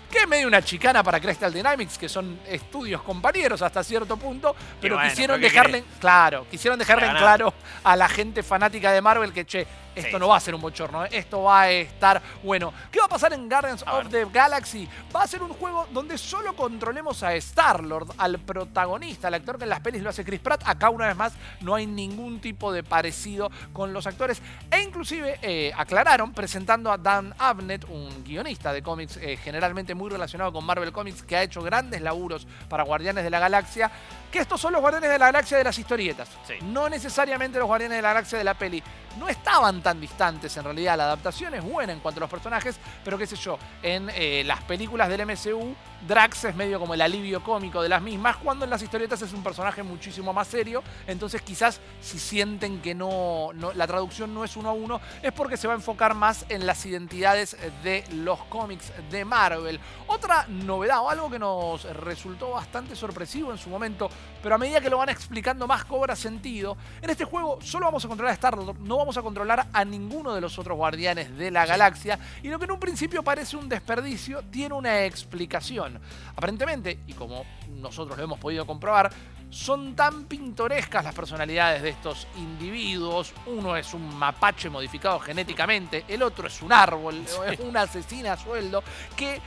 que 0.09 0.19
es 0.19 0.27
medio 0.27 0.47
una 0.47 0.61
chicana 0.61 1.03
para 1.03 1.19
Crystal 1.19 1.53
Dynamics, 1.53 1.97
que 1.97 2.09
son 2.09 2.39
estudios 2.47 3.01
compañeros 3.01 3.61
hasta 3.61 3.83
cierto 3.83 4.17
punto, 4.17 4.55
pero 4.79 4.95
bueno, 4.95 5.09
quisieron 5.09 5.39
¿pero 5.39 5.49
qué 5.49 5.53
dejarle, 5.53 5.81
querés? 5.83 5.99
claro, 5.99 6.45
quisieron 6.49 6.79
dejarle 6.79 7.07
en 7.07 7.15
claro 7.15 7.53
a 7.83 7.95
la 7.95 8.07
gente 8.07 8.43
fanática 8.43 8.91
de 8.91 9.01
Marvel 9.01 9.33
que, 9.33 9.45
che, 9.45 9.67
esto 9.97 10.17
Sí, 10.17 10.19
no 10.19 10.27
va 10.29 10.37
a 10.37 10.39
ser 10.39 10.55
un 10.55 10.61
bochorno, 10.61 11.05
¿eh? 11.05 11.09
esto 11.11 11.43
va 11.43 11.61
a 11.61 11.71
estar 11.71 12.21
bueno. 12.43 12.73
¿Qué 12.91 12.99
va 12.99 13.05
a 13.05 13.09
pasar 13.09 13.33
en 13.33 13.49
Guardians 13.49 13.83
of 13.83 14.09
the 14.09 14.25
Galaxy? 14.31 14.87
Va 15.15 15.23
a 15.23 15.27
ser 15.27 15.41
un 15.41 15.49
juego 15.49 15.87
donde 15.91 16.17
solo 16.17 16.55
controlemos 16.55 17.23
a 17.23 17.33
Star-Lord, 17.35 18.13
al 18.17 18.39
protagonista, 18.39 19.27
al 19.27 19.35
actor 19.35 19.57
que 19.57 19.63
en 19.63 19.69
las 19.69 19.79
pelis 19.79 20.01
lo 20.01 20.09
hace 20.09 20.23
Chris 20.23 20.39
Pratt. 20.39 20.63
Acá, 20.65 20.89
una 20.89 21.07
vez 21.07 21.15
más, 21.15 21.33
no 21.61 21.75
hay 21.75 21.87
ningún 21.87 22.39
tipo 22.39 22.71
de 22.71 22.83
parecido 22.83 23.51
con 23.73 23.93
los 23.93 24.07
actores. 24.07 24.41
E 24.71 24.81
inclusive 24.81 25.39
eh, 25.41 25.71
aclararon, 25.75 26.33
presentando 26.33 26.91
a 26.91 26.97
Dan 26.97 27.33
Abnett, 27.37 27.85
un 27.89 28.23
guionista 28.23 28.73
de 28.73 28.81
cómics 28.81 29.17
eh, 29.17 29.37
generalmente 29.37 29.95
muy 29.95 30.09
relacionado 30.09 30.53
con 30.53 30.65
Marvel 30.65 30.91
Comics, 30.91 31.23
que 31.23 31.35
ha 31.35 31.43
hecho 31.43 31.61
grandes 31.61 32.01
laburos 32.01 32.47
para 32.69 32.83
Guardianes 32.83 33.23
de 33.23 33.29
la 33.29 33.39
Galaxia, 33.39 33.91
que 34.31 34.39
estos 34.39 34.59
son 34.59 34.73
los 34.73 34.81
Guardianes 34.81 35.09
de 35.09 35.19
la 35.19 35.27
Galaxia 35.27 35.57
de 35.57 35.63
las 35.63 35.77
historietas. 35.77 36.29
No 36.63 36.89
necesariamente 36.89 37.57
los 37.59 37.67
Guardianes 37.67 37.97
de 37.97 38.01
la 38.01 38.09
Galaxia 38.09 38.37
de 38.37 38.43
la 38.43 38.53
peli. 38.53 38.83
No 39.17 39.27
estaban 39.27 39.81
tan 39.81 39.99
distantes 39.99 40.55
en 40.57 40.63
realidad. 40.63 40.97
La 40.97 41.05
adaptación 41.05 41.53
es 41.55 41.63
buena 41.63 41.93
en 41.93 41.99
cuanto 41.99 42.19
a 42.19 42.21
los 42.21 42.29
personajes, 42.29 42.77
pero 43.03 43.17
qué 43.17 43.25
sé 43.25 43.35
yo, 43.35 43.57
en 43.81 44.09
eh, 44.13 44.43
las 44.45 44.61
películas 44.63 45.09
del 45.09 45.25
MCU, 45.25 45.75
Drax 46.07 46.45
es 46.45 46.55
medio 46.55 46.79
como 46.79 46.93
el 46.93 47.01
alivio 47.01 47.43
cómico 47.43 47.81
de 47.81 47.89
las 47.89 48.01
mismas, 48.01 48.37
cuando 48.37 48.63
en 48.65 48.71
las 48.71 48.81
historietas 48.81 49.21
es 49.21 49.33
un 49.33 49.43
personaje 49.43 49.83
muchísimo 49.83 50.31
más 50.31 50.47
serio. 50.47 50.81
Entonces 51.05 51.41
quizás 51.41 51.81
si 52.01 52.17
sienten 52.17 52.81
que 52.81 52.95
no, 52.95 53.49
no- 53.53 53.73
la 53.73 53.85
traducción 53.87 54.33
no 54.33 54.43
es 54.43 54.55
uno 54.55 54.69
a 54.69 54.73
uno, 54.73 55.01
es 55.21 55.33
porque 55.33 55.57
se 55.57 55.67
va 55.67 55.73
a 55.73 55.75
enfocar 55.75 56.13
más 56.13 56.45
en 56.49 56.65
las 56.65 56.85
identidades 56.85 57.57
de 57.83 58.03
los 58.13 58.39
cómics 58.45 58.91
de 59.11 59.25
Marvel. 59.25 59.79
Otra 60.07 60.45
novedad 60.47 61.01
o 61.01 61.09
algo 61.09 61.29
que 61.29 61.39
nos 61.39 61.83
resultó 61.97 62.51
bastante 62.51 62.95
sorpresivo 62.95 63.51
en 63.51 63.57
su 63.57 63.69
momento, 63.69 64.09
pero 64.41 64.55
a 64.55 64.57
medida 64.57 64.79
que 64.79 64.89
lo 64.89 64.97
van 64.99 65.09
explicando 65.09 65.67
más 65.67 65.83
cobra 65.83 66.15
sentido. 66.15 66.77
En 67.01 67.09
este 67.09 67.25
juego 67.25 67.59
solo 67.61 67.85
vamos 67.85 68.05
a 68.05 68.07
controlar 68.07 68.31
a 68.31 68.35
Star-Lord, 68.35 68.79
no 68.79 68.97
vamos 68.97 69.17
a 69.17 69.21
controlar 69.21 69.67
a 69.73 69.83
ninguno 69.83 70.33
de 70.33 70.41
los 70.41 70.57
otros 70.57 70.77
guardianes 70.77 71.37
de 71.37 71.51
la 71.51 71.65
galaxia, 71.65 72.17
y 72.41 72.47
lo 72.47 72.57
que 72.59 72.65
en 72.65 72.71
un 72.71 72.79
principio 72.79 73.23
parece 73.23 73.57
un 73.57 73.67
desperdicio 73.67 74.41
tiene 74.49 74.73
una 74.73 75.03
explicación. 75.03 75.96
Aparentemente, 76.35 76.99
y 77.07 77.13
como 77.13 77.45
nosotros 77.69 78.17
lo 78.17 78.23
hemos 78.23 78.39
podido 78.39 78.65
comprobar, 78.65 79.11
son 79.49 79.95
tan 79.95 80.25
pintorescas 80.25 81.03
las 81.03 81.15
personalidades 81.15 81.81
de 81.81 81.89
estos 81.89 82.27
individuos. 82.37 83.33
Uno 83.45 83.75
es 83.75 83.93
un 83.93 84.17
mapache 84.17 84.69
modificado 84.69 85.19
genéticamente, 85.19 86.05
el 86.07 86.21
otro 86.21 86.47
es 86.47 86.61
un 86.61 86.73
árbol, 86.73 87.23
es 87.49 87.59
una 87.59 87.83
asesina 87.83 88.33
a 88.33 88.37
sueldo, 88.37 88.83
que 89.15 89.39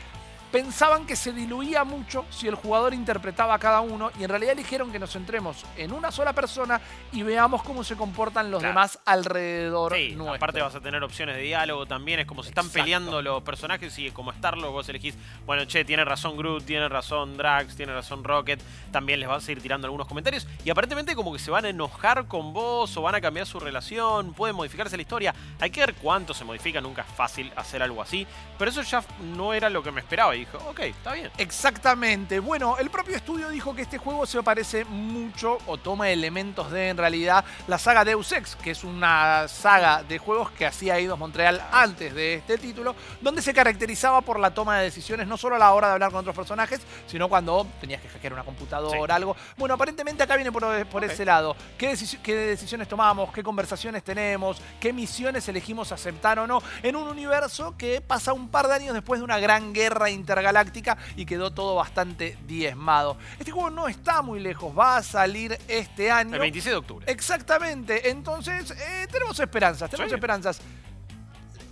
pensaban 0.52 1.06
que 1.06 1.16
se 1.16 1.32
diluía 1.32 1.84
mucho 1.84 2.24
si 2.30 2.48
el 2.48 2.54
jugador 2.54 2.92
interpretaba 2.94 3.54
a 3.54 3.58
cada 3.58 3.80
uno 3.80 4.10
y 4.18 4.24
en 4.24 4.30
realidad 4.30 4.52
eligieron 4.52 4.90
que 4.90 4.98
nos 4.98 5.12
centremos 5.12 5.64
en 5.76 5.92
una 5.92 6.10
sola 6.10 6.32
persona 6.32 6.80
y 7.12 7.22
veamos 7.22 7.62
cómo 7.62 7.84
se 7.84 7.96
comportan 7.96 8.50
los 8.50 8.60
Claro. 8.60 8.72
demás 8.72 8.98
alrededor 9.06 9.94
Sí, 9.94 10.14
nuestro. 10.16 10.34
aparte 10.34 10.60
vas 10.60 10.74
a 10.74 10.80
tener 10.80 11.02
opciones 11.02 11.36
de 11.36 11.42
diálogo 11.42 11.86
también, 11.86 12.20
es 12.20 12.26
como 12.26 12.42
se 12.42 12.48
están 12.50 12.66
Exacto. 12.66 12.82
peleando 12.82 13.22
los 13.22 13.42
personajes 13.42 13.96
y 13.98 14.10
como 14.10 14.32
Starlo 14.32 14.72
vos 14.72 14.88
elegís, 14.88 15.16
bueno, 15.46 15.64
che, 15.66 15.84
tiene 15.84 16.04
razón 16.04 16.36
Groot, 16.36 16.64
tiene 16.64 16.88
razón 16.88 17.36
Drax, 17.36 17.76
tiene 17.76 17.92
razón 17.94 18.24
Rocket, 18.24 18.60
también 18.90 19.20
les 19.20 19.28
vas 19.28 19.46
a 19.48 19.52
ir 19.52 19.62
tirando 19.62 19.86
algunos 19.86 20.08
comentarios 20.08 20.46
y 20.64 20.70
aparentemente 20.70 21.14
como 21.14 21.32
que 21.32 21.38
se 21.38 21.50
van 21.50 21.64
a 21.64 21.68
enojar 21.68 22.26
con 22.26 22.52
vos 22.52 22.96
o 22.96 23.02
van 23.02 23.14
a 23.14 23.20
cambiar 23.20 23.46
su 23.46 23.60
relación, 23.60 24.32
puede 24.34 24.52
modificarse 24.52 24.96
la 24.96 25.02
historia, 25.02 25.34
hay 25.60 25.70
que 25.70 25.80
ver 25.80 25.94
cuánto 25.94 26.34
se 26.34 26.44
modifica, 26.44 26.80
nunca 26.80 27.02
es 27.02 27.08
fácil 27.14 27.52
hacer 27.56 27.82
algo 27.82 28.02
así, 28.02 28.26
pero 28.58 28.70
eso 28.70 28.82
ya 28.82 29.02
no 29.36 29.52
era 29.54 29.70
lo 29.70 29.82
que 29.82 29.92
me 29.92 30.00
esperaba 30.00 30.34
y 30.40 30.44
dijo, 30.44 30.58
ok, 30.68 30.80
está 30.80 31.12
bien. 31.12 31.30
Exactamente. 31.38 32.40
Bueno, 32.40 32.76
el 32.78 32.90
propio 32.90 33.16
estudio 33.16 33.48
dijo 33.50 33.74
que 33.74 33.82
este 33.82 33.98
juego 33.98 34.26
se 34.26 34.42
parece 34.42 34.84
mucho 34.84 35.58
o 35.66 35.76
toma 35.76 36.10
elementos 36.10 36.70
de 36.70 36.88
en 36.88 36.96
realidad 36.96 37.44
la 37.66 37.78
saga 37.78 38.04
Deus 38.04 38.32
Ex, 38.32 38.56
que 38.56 38.70
es 38.72 38.84
una 38.84 39.46
saga 39.48 40.02
de 40.02 40.18
juegos 40.18 40.50
que 40.50 40.66
hacía 40.66 40.98
Eidos 40.98 41.18
Montreal 41.18 41.62
antes 41.72 42.14
de 42.14 42.34
este 42.34 42.58
título, 42.58 42.94
donde 43.20 43.42
se 43.42 43.52
caracterizaba 43.54 44.20
por 44.22 44.38
la 44.40 44.52
toma 44.52 44.78
de 44.78 44.84
decisiones 44.84 45.26
no 45.26 45.36
solo 45.36 45.56
a 45.56 45.58
la 45.58 45.72
hora 45.72 45.88
de 45.88 45.92
hablar 45.94 46.10
con 46.10 46.20
otros 46.20 46.34
personajes, 46.36 46.80
sino 47.06 47.28
cuando 47.28 47.66
tenías 47.80 48.00
que 48.00 48.08
hackear 48.08 48.32
una 48.32 48.44
computadora, 48.44 49.14
algo. 49.14 49.36
Bueno, 49.56 49.74
aparentemente 49.74 50.22
acá 50.22 50.36
viene 50.36 50.50
por, 50.52 50.86
por 50.86 51.04
ese 51.04 51.24
lado. 51.24 51.54
¿Qué, 51.78 51.92
deci- 51.92 52.20
qué 52.22 52.34
decisiones 52.34 52.88
tomamos? 52.88 53.32
¿Qué 53.32 53.42
conversaciones 53.42 54.02
tenemos? 54.02 54.60
¿Qué 54.80 54.92
misiones 54.92 55.48
elegimos 55.48 55.92
aceptar 55.92 56.38
o 56.38 56.46
no? 56.46 56.62
En 56.82 56.96
un 56.96 57.08
universo 57.08 57.74
que 57.76 58.00
pasa 58.00 58.32
un 58.32 58.48
par 58.48 58.68
de 58.68 58.74
años 58.74 58.94
después 58.94 59.20
de 59.20 59.24
una 59.24 59.38
gran 59.38 59.72
guerra 59.72 60.10
intergaláctica 60.30 60.96
y 61.16 61.26
quedó 61.26 61.50
todo 61.50 61.74
bastante 61.74 62.38
diezmado. 62.46 63.16
Este 63.38 63.50
juego 63.50 63.70
no 63.70 63.88
está 63.88 64.22
muy 64.22 64.38
lejos, 64.38 64.76
va 64.78 64.98
a 64.98 65.02
salir 65.02 65.58
este 65.66 66.10
año. 66.10 66.34
El 66.34 66.40
26 66.40 66.72
de 66.72 66.76
octubre. 66.76 67.06
Exactamente, 67.10 68.10
entonces 68.10 68.70
eh, 68.70 69.08
tenemos 69.10 69.38
esperanzas, 69.40 69.90
tenemos 69.90 70.10
Sí. 70.10 70.14
esperanzas. 70.14 70.60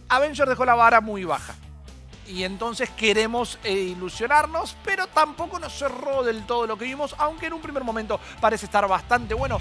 Avenger 0.08 0.48
dejó 0.48 0.64
la 0.64 0.74
vara 0.74 1.00
muy 1.00 1.24
baja. 1.24 1.54
Y 2.26 2.42
entonces 2.42 2.90
queremos 2.90 3.58
eh, 3.64 3.72
ilusionarnos, 3.72 4.76
pero 4.84 5.06
tampoco 5.06 5.58
nos 5.60 5.72
cerró 5.78 6.22
del 6.24 6.44
todo 6.44 6.66
lo 6.66 6.76
que 6.76 6.84
vimos, 6.84 7.14
aunque 7.18 7.46
en 7.46 7.52
un 7.54 7.62
primer 7.62 7.84
momento 7.84 8.20
parece 8.40 8.66
estar 8.66 8.86
bastante 8.88 9.32
bueno. 9.34 9.60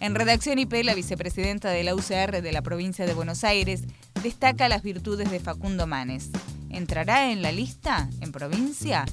En 0.00 0.14
Redacción 0.16 0.58
IP, 0.58 0.82
la 0.84 0.94
vicepresidenta 0.94 1.70
de 1.70 1.84
la 1.84 1.94
UCR 1.94 2.42
de 2.42 2.50
la 2.52 2.60
provincia 2.60 3.06
de 3.06 3.14
Buenos 3.14 3.44
Aires 3.44 3.84
destaca 4.22 4.68
las 4.68 4.82
virtudes 4.82 5.30
de 5.30 5.38
Facundo 5.40 5.86
Manes. 5.86 6.30
¿Entrará 6.72 7.30
en 7.30 7.42
la 7.42 7.52
lista 7.52 8.08
en 8.20 8.32
provincia? 8.32 9.04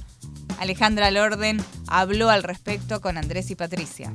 Alejandra 0.58 1.10
Lorden 1.10 1.58
habló 1.88 2.30
al 2.30 2.42
respecto 2.42 3.00
con 3.00 3.16
Andrés 3.18 3.50
y 3.50 3.54
Patricia. 3.56 4.12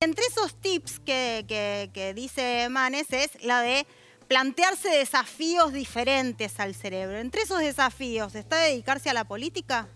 Entre 0.00 0.24
esos 0.26 0.54
tips 0.60 1.00
que- 1.00 1.90
que 1.92 2.14
dice 2.14 2.68
Manes 2.70 3.12
es 3.12 3.42
la 3.42 3.60
de 3.60 3.86
plantearse 4.28 4.88
desafíos 4.88 5.72
diferentes 5.72 6.58
al 6.60 6.74
cerebro. 6.74 7.18
Entre 7.18 7.42
esos 7.42 7.60
desafíos, 7.60 8.34
¿está 8.34 8.56
dedicarse 8.56 9.10
a 9.10 9.14
la 9.14 9.24
política? 9.24 9.88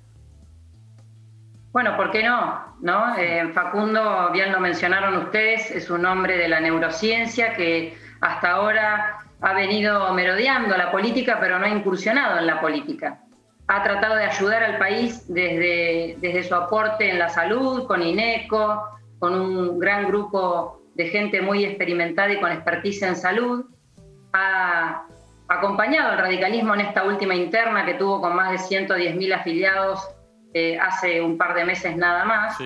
Bueno, 1.73 1.97
¿por 1.97 2.11
qué 2.11 2.25
no? 2.25 2.77
¿No? 2.81 3.17
Eh, 3.17 3.49
Facundo, 3.55 4.31
bien 4.33 4.51
lo 4.51 4.59
mencionaron 4.59 5.17
ustedes, 5.19 5.71
es 5.71 5.89
un 5.91 6.05
hombre 6.05 6.37
de 6.37 6.49
la 6.49 6.61
neurociencia 6.61 7.55
que 7.55 7.97
hasta 8.21 8.51
ahora 8.53 9.19
ha 9.41 9.55
venido 9.55 10.13
merodeando 10.13 10.77
la 10.77 10.91
política, 10.93 11.39
pero 11.41 11.59
no 11.59 11.67
ha 11.67 11.71
incursionado 11.71 12.39
en 12.39 12.47
la 12.47 12.61
política. 12.61 13.21
Ha 13.69 13.83
tratado 13.83 14.17
de 14.17 14.25
ayudar 14.25 14.63
al 14.63 14.79
país 14.79 15.25
desde, 15.29 16.17
desde 16.21 16.43
su 16.43 16.55
aporte 16.55 17.09
en 17.09 17.19
la 17.19 17.29
salud, 17.29 17.87
con 17.87 18.03
INECO, 18.03 18.83
con 19.19 19.35
un 19.35 19.79
gran 19.79 20.09
grupo 20.09 20.83
de 20.95 21.09
gente 21.09 21.41
muy 21.41 21.65
experimentada 21.65 22.33
y 22.33 22.41
con 22.41 22.51
expertise 22.51 23.03
en 23.03 23.17
salud. 23.17 23.65
Ha 24.33 25.05
acompañado 25.49 26.13
al 26.13 26.19
radicalismo 26.19 26.75
en 26.75 26.81
esta 26.83 27.05
última 27.05 27.35
interna 27.35 27.87
que 27.87 27.95
tuvo 27.95 28.21
con 28.21 28.35
más 28.35 28.51
de 28.51 28.59
110.000 28.59 29.35
afiliados 29.35 30.01
eh, 30.53 30.79
hace 30.79 31.21
un 31.21 31.39
par 31.39 31.55
de 31.55 31.65
meses 31.65 31.97
nada 31.97 32.25
más. 32.25 32.57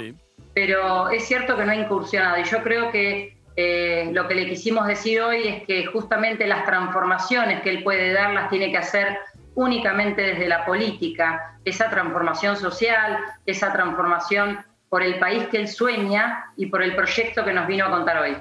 Pero 0.54 1.10
es 1.10 1.24
cierto 1.24 1.56
que 1.56 1.64
no 1.64 1.72
ha 1.72 1.76
incursionado 1.76 2.38
y 2.38 2.44
yo 2.44 2.62
creo 2.62 2.90
que 2.90 3.33
eh, 3.56 4.10
lo 4.12 4.26
que 4.26 4.34
le 4.34 4.48
quisimos 4.48 4.86
decir 4.86 5.20
hoy 5.20 5.46
es 5.46 5.62
que 5.64 5.86
justamente 5.86 6.46
las 6.46 6.64
transformaciones 6.64 7.62
que 7.62 7.70
él 7.70 7.82
puede 7.84 8.12
dar 8.12 8.32
las 8.32 8.50
tiene 8.50 8.70
que 8.70 8.78
hacer 8.78 9.18
únicamente 9.54 10.22
desde 10.22 10.48
la 10.48 10.64
política, 10.64 11.58
esa 11.64 11.88
transformación 11.88 12.56
social, 12.56 13.18
esa 13.46 13.72
transformación 13.72 14.58
por 14.88 15.02
el 15.02 15.18
país 15.18 15.46
que 15.48 15.58
él 15.58 15.68
sueña 15.68 16.46
y 16.56 16.66
por 16.66 16.82
el 16.82 16.96
proyecto 16.96 17.44
que 17.44 17.52
nos 17.52 17.66
vino 17.66 17.86
a 17.86 17.90
contar 17.90 18.18
hoy. 18.18 18.36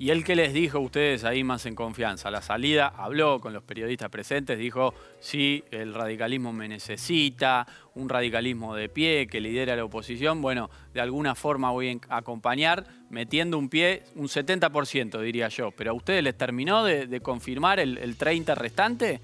¿Y 0.00 0.10
él 0.10 0.22
qué 0.22 0.36
les 0.36 0.52
dijo 0.52 0.78
a 0.78 0.80
ustedes 0.80 1.24
ahí 1.24 1.42
más 1.42 1.66
en 1.66 1.74
confianza? 1.74 2.30
La 2.30 2.40
salida 2.40 2.92
habló 2.96 3.40
con 3.40 3.52
los 3.52 3.64
periodistas 3.64 4.08
presentes, 4.10 4.56
dijo, 4.56 4.94
sí, 5.18 5.64
el 5.72 5.92
radicalismo 5.92 6.52
me 6.52 6.68
necesita, 6.68 7.66
un 7.96 8.08
radicalismo 8.08 8.76
de 8.76 8.88
pie 8.88 9.26
que 9.26 9.40
lidera 9.40 9.74
la 9.74 9.84
oposición. 9.84 10.40
Bueno, 10.40 10.70
de 10.94 11.00
alguna 11.00 11.34
forma 11.34 11.72
voy 11.72 12.00
a 12.08 12.16
acompañar, 12.16 12.84
metiendo 13.10 13.58
un 13.58 13.68
pie, 13.68 14.04
un 14.14 14.28
70% 14.28 15.20
diría 15.20 15.48
yo. 15.48 15.72
¿Pero 15.72 15.90
a 15.90 15.94
ustedes 15.94 16.22
les 16.22 16.38
terminó 16.38 16.84
de, 16.84 17.08
de 17.08 17.20
confirmar 17.20 17.80
el, 17.80 17.98
el 17.98 18.16
30 18.16 18.54
restante? 18.54 19.20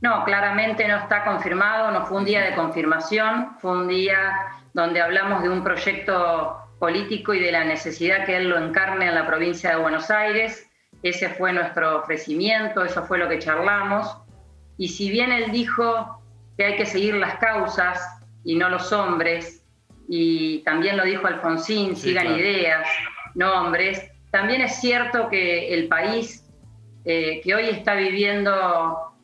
No, 0.00 0.24
claramente 0.24 0.88
no 0.88 0.96
está 0.96 1.22
confirmado, 1.22 1.90
no 1.90 2.06
fue 2.06 2.16
un 2.16 2.24
día 2.24 2.40
de 2.46 2.54
confirmación, 2.54 3.58
fue 3.60 3.72
un 3.72 3.88
día 3.88 4.16
donde 4.72 5.02
hablamos 5.02 5.42
de 5.42 5.50
un 5.50 5.62
proyecto 5.62 6.61
político 6.82 7.32
y 7.32 7.38
de 7.38 7.52
la 7.52 7.62
necesidad 7.62 8.26
que 8.26 8.36
él 8.36 8.48
lo 8.48 8.58
encarne 8.58 9.06
en 9.06 9.14
la 9.14 9.24
provincia 9.24 9.70
de 9.70 9.76
Buenos 9.76 10.10
Aires. 10.10 10.68
Ese 11.04 11.28
fue 11.28 11.52
nuestro 11.52 12.00
ofrecimiento, 12.00 12.84
eso 12.84 13.04
fue 13.04 13.18
lo 13.18 13.28
que 13.28 13.38
charlamos. 13.38 14.18
Y 14.78 14.88
si 14.88 15.08
bien 15.08 15.30
él 15.30 15.52
dijo 15.52 16.20
que 16.56 16.64
hay 16.64 16.76
que 16.76 16.84
seguir 16.84 17.14
las 17.14 17.36
causas 17.36 18.00
y 18.42 18.56
no 18.56 18.68
los 18.68 18.92
hombres, 18.92 19.64
y 20.08 20.58
también 20.64 20.96
lo 20.96 21.04
dijo 21.04 21.28
Alfonsín, 21.28 21.94
Sí, 21.94 22.08
sigan 22.08 22.26
claro. 22.26 22.40
ideas, 22.40 22.88
no 23.36 23.52
hombres, 23.52 24.10
también 24.32 24.60
es 24.60 24.80
cierto 24.80 25.28
que 25.28 25.72
el 25.72 25.86
país 25.86 26.50
eh, 27.04 27.40
que 27.44 27.54
hoy 27.54 27.68
está 27.68 27.94
viviendo 27.94 29.14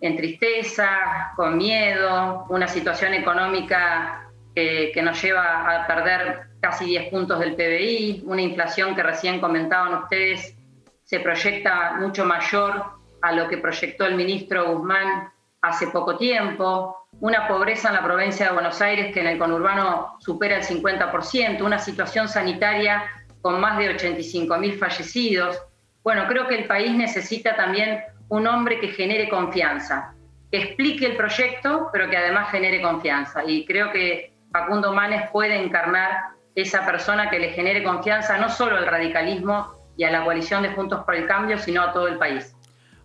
en 0.00 0.16
tristeza, 0.16 1.32
con 1.36 1.58
miedo, 1.58 2.46
una 2.48 2.66
situación 2.66 3.12
económica 3.12 4.22
que 4.54 5.02
nos 5.02 5.20
lleva 5.20 5.82
a 5.82 5.86
perder 5.86 6.53
casi 6.64 6.86
10 6.86 7.10
puntos 7.10 7.38
del 7.40 7.56
PBI, 7.56 8.22
una 8.24 8.40
inflación 8.40 8.94
que 8.94 9.02
recién 9.02 9.38
comentaban 9.38 10.02
ustedes 10.04 10.56
se 11.04 11.20
proyecta 11.20 11.96
mucho 12.00 12.24
mayor 12.24 12.84
a 13.20 13.32
lo 13.32 13.48
que 13.48 13.58
proyectó 13.58 14.06
el 14.06 14.14
ministro 14.14 14.72
Guzmán 14.72 15.30
hace 15.60 15.88
poco 15.88 16.16
tiempo, 16.16 17.06
una 17.20 17.46
pobreza 17.46 17.88
en 17.88 17.96
la 17.96 18.02
provincia 18.02 18.46
de 18.46 18.54
Buenos 18.54 18.80
Aires 18.80 19.12
que 19.12 19.20
en 19.20 19.26
el 19.26 19.38
conurbano 19.38 20.16
supera 20.20 20.56
el 20.56 20.62
50%, 20.62 21.62
una 21.62 21.78
situación 21.78 22.28
sanitaria 22.28 23.04
con 23.42 23.60
más 23.60 23.76
de 23.76 23.90
85 23.90 24.56
mil 24.56 24.78
fallecidos. 24.78 25.60
Bueno, 26.02 26.24
creo 26.28 26.48
que 26.48 26.54
el 26.54 26.66
país 26.66 26.94
necesita 26.94 27.56
también 27.56 28.00
un 28.30 28.46
hombre 28.46 28.80
que 28.80 28.88
genere 28.88 29.28
confianza, 29.28 30.14
que 30.50 30.62
explique 30.62 31.04
el 31.04 31.16
proyecto, 31.18 31.90
pero 31.92 32.08
que 32.08 32.16
además 32.16 32.50
genere 32.50 32.80
confianza. 32.80 33.44
Y 33.44 33.66
creo 33.66 33.92
que 33.92 34.32
Facundo 34.50 34.94
Manes 34.94 35.28
puede 35.30 35.62
encarnar 35.62 36.34
esa 36.54 36.84
persona 36.84 37.30
que 37.30 37.38
le 37.38 37.50
genere 37.50 37.82
confianza 37.82 38.38
no 38.38 38.48
solo 38.48 38.76
al 38.76 38.86
radicalismo 38.86 39.72
y 39.96 40.04
a 40.04 40.10
la 40.10 40.24
coalición 40.24 40.62
de 40.62 40.70
Juntos 40.70 41.04
por 41.04 41.14
el 41.14 41.26
Cambio, 41.26 41.58
sino 41.58 41.82
a 41.82 41.92
todo 41.92 42.08
el 42.08 42.18
país. 42.18 42.54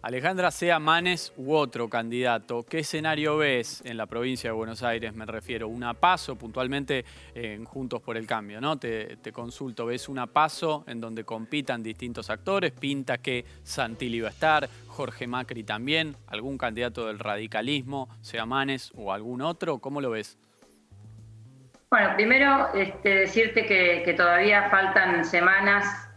Alejandra, 0.02 0.50
sea 0.50 0.80
Manes 0.80 1.34
u 1.36 1.54
otro 1.54 1.90
candidato, 1.90 2.64
¿qué 2.64 2.80
escenario 2.80 3.36
ves 3.36 3.82
en 3.84 3.98
la 3.98 4.06
provincia 4.06 4.50
de 4.50 4.56
Buenos 4.56 4.82
Aires? 4.82 5.14
Me 5.14 5.26
refiero, 5.26 5.68
una 5.68 5.94
paso 5.94 6.38
puntualmente 6.38 7.04
en 7.36 7.66
Juntos 7.66 8.02
por 8.02 8.16
el 8.16 8.26
Cambio, 8.26 8.62
¿no? 8.62 8.80
Te, 8.80 9.18
consulto, 9.34 9.88
¿ves 9.88 10.08
una 10.08 10.26
paso 10.26 10.86
en 10.88 11.02
donde 11.02 11.26
compitan 11.26 11.84
distintos 11.84 12.30
actores? 12.30 12.72
Pinta 12.72 13.18
que 13.18 13.44
Santilli 13.64 14.22
va 14.22 14.30
a 14.30 14.32
estar, 14.32 14.70
Jorge 14.88 15.28
Macri 15.28 15.66
también, 15.66 16.16
algún 16.28 16.58
candidato 16.58 17.08
del 17.08 17.20
radicalismo, 17.20 18.08
sea 18.22 18.46
Manes 18.46 18.94
o 18.96 19.12
algún 19.12 19.42
otro, 19.42 19.80
¿cómo 19.80 20.00
lo 20.00 20.12
ves? 20.12 20.38
Bueno, 21.92 22.10
primero 22.16 22.68
este, 22.76 23.16
decirte 23.16 23.66
que, 23.66 24.14
todavía 24.14 24.70
faltan 24.70 25.26
semanas, 25.26 26.08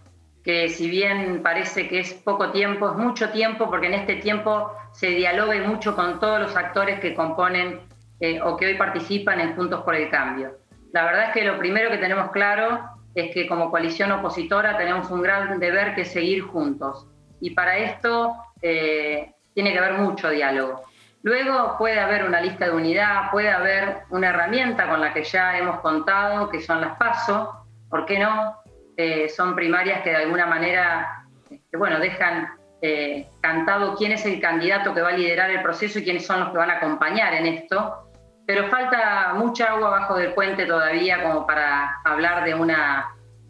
que 0.44 0.68
si 0.68 0.90
bien 0.90 1.40
parece 1.42 1.88
que 1.88 2.00
es 2.00 2.12
poco 2.12 2.50
tiempo, 2.50 2.90
es 2.90 2.96
mucho 2.96 3.30
tiempo, 3.30 3.70
porque 3.70 3.86
en 3.86 3.94
este 3.94 4.16
tiempo 4.16 4.70
se 4.92 5.08
dialogue 5.08 5.62
mucho 5.62 5.96
con 5.96 6.20
todos 6.20 6.40
los 6.40 6.56
actores 6.56 7.00
que 7.00 7.14
componen 7.14 7.80
eh, 8.20 8.38
o 8.42 8.54
que 8.58 8.66
hoy 8.66 8.74
participan 8.74 9.40
en 9.40 9.56
Juntos 9.56 9.80
por 9.82 9.94
el 9.94 10.10
Cambio. 10.10 10.58
La 10.92 11.04
verdad 11.04 11.28
es 11.28 11.32
que 11.32 11.44
lo 11.44 11.58
primero 11.58 11.90
que 11.90 11.96
tenemos 11.96 12.30
claro 12.32 12.80
es 13.14 13.32
que 13.32 13.46
como 13.46 13.70
coalición 13.70 14.12
opositora 14.12 14.76
tenemos 14.76 15.10
un 15.10 15.22
gran 15.22 15.58
deber 15.58 15.94
que 15.94 16.04
seguir 16.04 16.42
juntos. 16.42 17.06
Y 17.40 17.50
para 17.50 17.78
esto 17.78 18.34
eh, 18.60 19.32
tiene 19.54 19.72
que 19.72 19.78
haber 19.78 19.94
mucho 19.94 20.28
diálogo. 20.28 20.82
Luego 21.22 21.76
puede 21.78 22.00
haber 22.00 22.24
una 22.24 22.40
lista 22.40 22.66
de 22.66 22.72
unidad, 22.72 23.30
puede 23.30 23.50
haber 23.50 23.98
una 24.10 24.30
herramienta 24.30 24.88
con 24.88 25.00
la 25.00 25.12
que 25.12 25.22
ya 25.22 25.56
hemos 25.56 25.80
contado, 25.80 26.50
que 26.50 26.60
son 26.60 26.80
las 26.80 26.96
PASO, 26.96 27.64
¿por 27.88 28.06
qué 28.06 28.18
no? 28.18 28.56
Eh, 28.96 29.28
son 29.28 29.54
primarias 29.54 30.02
que 30.02 30.10
de 30.10 30.16
alguna 30.16 30.46
manera, 30.46 31.24
bueno, 31.72 32.00
dejan 32.00 32.48
eh, 32.82 33.28
cantado 33.40 33.94
quién 33.94 34.10
es 34.10 34.26
el 34.26 34.40
candidato 34.40 34.92
que 34.92 35.00
va 35.00 35.10
a 35.10 35.16
liderar 35.16 35.50
el 35.50 35.62
proceso 35.62 36.00
y 36.00 36.04
quiénes 36.04 36.26
son 36.26 36.40
los 36.40 36.50
que 36.50 36.58
van 36.58 36.70
a 36.70 36.78
acompañar 36.78 37.34
en 37.34 37.46
esto. 37.46 38.10
Pero 38.44 38.66
falta 38.66 39.34
mucha 39.36 39.66
agua 39.66 39.86
abajo 39.88 40.16
del 40.16 40.34
puente 40.34 40.66
todavía 40.66 41.22
como 41.22 41.46
para 41.46 42.00
hablar 42.04 42.44
de 42.44 42.54
una, 42.54 43.06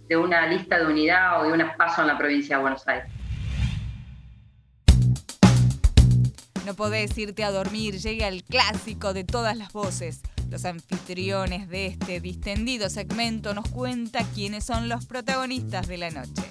de 0.08 0.16
una 0.18 0.46
lista 0.46 0.78
de 0.78 0.84
unidad 0.84 1.40
o 1.40 1.44
de 1.44 1.52
unas 1.54 1.74
PASO 1.76 2.02
en 2.02 2.08
la 2.08 2.18
provincia 2.18 2.56
de 2.56 2.62
Buenos 2.62 2.86
Aires. 2.86 3.10
No 6.66 6.74
podés 6.74 7.16
irte 7.18 7.42
a 7.44 7.50
dormir, 7.50 7.98
llega 7.98 8.28
el 8.28 8.44
clásico 8.44 9.12
de 9.12 9.24
todas 9.24 9.56
las 9.56 9.72
voces. 9.72 10.20
Los 10.48 10.64
anfitriones 10.64 11.68
de 11.68 11.86
este 11.86 12.20
distendido 12.20 12.88
segmento 12.90 13.54
nos 13.54 13.68
cuenta 13.68 14.24
quiénes 14.34 14.64
son 14.64 14.88
los 14.88 15.06
protagonistas 15.06 15.88
de 15.88 15.98
la 15.98 16.10
noche. 16.10 16.42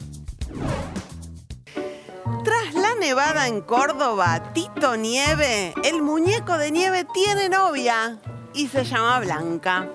Tras 2.44 2.74
la 2.74 2.96
nevada 3.00 3.48
en 3.48 3.62
Córdoba, 3.62 4.52
Tito 4.54 4.98
Nieve, 4.98 5.74
el 5.84 6.02
muñeco 6.02 6.58
de 6.58 6.72
nieve 6.72 7.06
tiene 7.14 7.50
novia 7.50 8.20
y 8.54 8.68
se 8.68 8.84
llama 8.84 9.20
Blanca. 9.20 9.88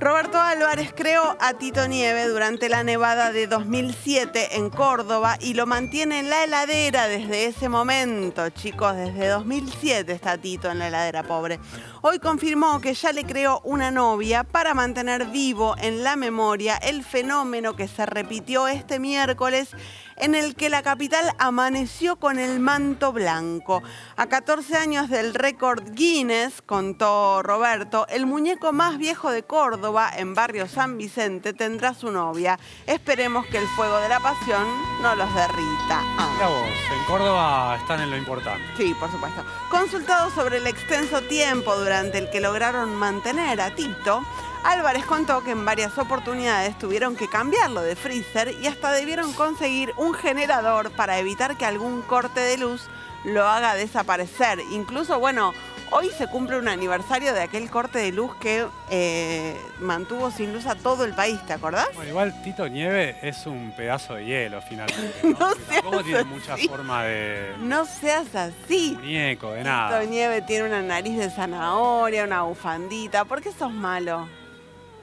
Roberto 0.00 0.40
Álvarez 0.40 0.92
creó 0.94 1.36
a 1.40 1.54
Tito 1.54 1.88
Nieve 1.88 2.28
durante 2.28 2.68
la 2.68 2.84
nevada 2.84 3.32
de 3.32 3.48
2007 3.48 4.56
en 4.56 4.70
Córdoba 4.70 5.36
y 5.40 5.54
lo 5.54 5.66
mantiene 5.66 6.20
en 6.20 6.30
la 6.30 6.44
heladera 6.44 7.08
desde 7.08 7.46
ese 7.46 7.68
momento. 7.68 8.48
Chicos, 8.50 8.94
desde 8.94 9.26
2007 9.26 10.12
está 10.12 10.38
Tito 10.38 10.70
en 10.70 10.78
la 10.78 10.86
heladera, 10.86 11.24
pobre. 11.24 11.58
Hoy 12.00 12.20
confirmó 12.20 12.80
que 12.80 12.94
ya 12.94 13.12
le 13.12 13.24
creó 13.24 13.60
una 13.64 13.90
novia 13.90 14.44
para 14.44 14.72
mantener 14.72 15.26
vivo 15.26 15.74
en 15.78 16.04
la 16.04 16.14
memoria 16.14 16.76
el 16.76 17.02
fenómeno 17.02 17.74
que 17.74 17.88
se 17.88 18.06
repitió 18.06 18.68
este 18.68 19.00
miércoles 19.00 19.70
en 20.16 20.34
el 20.34 20.54
que 20.54 20.68
la 20.68 20.82
capital 20.82 21.32
amaneció 21.38 22.16
con 22.16 22.38
el 22.38 22.60
manto 22.60 23.12
blanco. 23.12 23.82
A 24.16 24.26
14 24.26 24.76
años 24.76 25.10
del 25.10 25.34
récord 25.34 25.82
Guinness, 25.92 26.62
contó 26.62 27.42
Roberto, 27.42 28.06
el 28.08 28.26
muñeco 28.26 28.72
más 28.72 28.98
viejo 28.98 29.30
de 29.30 29.44
Córdoba, 29.44 30.10
en 30.16 30.34
barrio 30.34 30.68
San 30.68 30.98
Vicente, 30.98 31.52
tendrá 31.52 31.94
su 31.94 32.10
novia. 32.10 32.58
Esperemos 32.86 33.46
que 33.46 33.58
el 33.58 33.66
fuego 33.68 33.98
de 33.98 34.08
la 34.08 34.18
pasión 34.18 34.64
no 35.02 35.14
los 35.14 35.32
derrita. 35.34 36.02
Ah. 36.18 36.28
Vos, 36.38 36.68
en 36.96 37.04
Córdoba 37.04 37.76
están 37.80 38.00
en 38.00 38.10
lo 38.10 38.16
importante. 38.16 38.62
Sí, 38.76 38.94
por 38.98 39.10
supuesto. 39.10 39.44
Consultado 39.70 40.30
sobre 40.30 40.58
el 40.58 40.66
extenso 40.68 41.20
tiempo 41.22 41.76
durante 41.76 41.87
el 41.92 42.28
que 42.28 42.40
lograron 42.40 42.94
mantener 42.94 43.60
a 43.60 43.74
Tito, 43.74 44.22
Álvarez 44.62 45.06
contó 45.06 45.42
que 45.42 45.52
en 45.52 45.64
varias 45.64 45.96
oportunidades 45.96 46.78
tuvieron 46.78 47.16
que 47.16 47.28
cambiarlo 47.28 47.80
de 47.80 47.96
freezer 47.96 48.54
y 48.60 48.66
hasta 48.66 48.92
debieron 48.92 49.32
conseguir 49.32 49.94
un 49.96 50.12
generador 50.12 50.90
para 50.90 51.18
evitar 51.18 51.56
que 51.56 51.64
algún 51.64 52.02
corte 52.02 52.40
de 52.40 52.58
luz 52.58 52.88
lo 53.24 53.48
haga 53.48 53.74
desaparecer. 53.74 54.60
Incluso, 54.70 55.18
bueno, 55.18 55.54
hoy 55.90 56.10
se 56.10 56.26
cumple 56.28 56.58
un 56.58 56.68
aniversario 56.68 57.32
de 57.34 57.40
aquel 57.42 57.70
corte 57.70 57.98
de 57.98 58.12
luz 58.12 58.34
que 58.36 58.66
eh, 58.90 59.56
mantuvo 59.80 60.30
sin 60.30 60.52
luz 60.52 60.66
a 60.66 60.74
todo 60.74 61.04
el 61.04 61.14
país, 61.14 61.40
¿te 61.46 61.52
acordás? 61.52 61.88
Bueno, 61.94 62.10
igual 62.10 62.42
Tito 62.42 62.68
Nieve 62.68 63.16
es 63.22 63.46
un 63.46 63.72
pedazo 63.76 64.14
de 64.14 64.24
hielo 64.26 64.60
finalmente. 64.62 65.14
¿no? 65.22 65.30
No 65.30 65.38
Porque 65.38 65.74
tampoco 65.74 65.92
seas 65.96 66.04
tiene 66.04 66.18
así. 66.20 66.28
mucha 66.28 66.56
forma 66.68 67.04
de 67.04 67.54
No 67.60 67.84
seas 67.84 68.34
así. 68.34 68.96
muñeco, 69.00 69.50
de 69.52 69.58
Tito 69.58 69.70
nada. 69.70 70.04
Nieve 70.04 70.42
tiene 70.42 70.64
una 70.66 70.82
nariz 70.82 71.16
de 71.18 71.30
zanahoria, 71.30 72.24
una 72.24 72.42
bufandita. 72.42 73.24
¿Por 73.24 73.40
qué 73.42 73.52
sos 73.52 73.72
malo? 73.72 74.28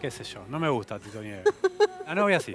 qué 0.01 0.11
sé 0.11 0.23
yo, 0.23 0.41
no 0.49 0.59
me 0.59 0.69
gusta 0.69 0.99
Tito 0.99 1.19
Nieve. 1.21 1.43
La 2.05 2.13
novia 2.13 2.39
sí. 2.39 2.53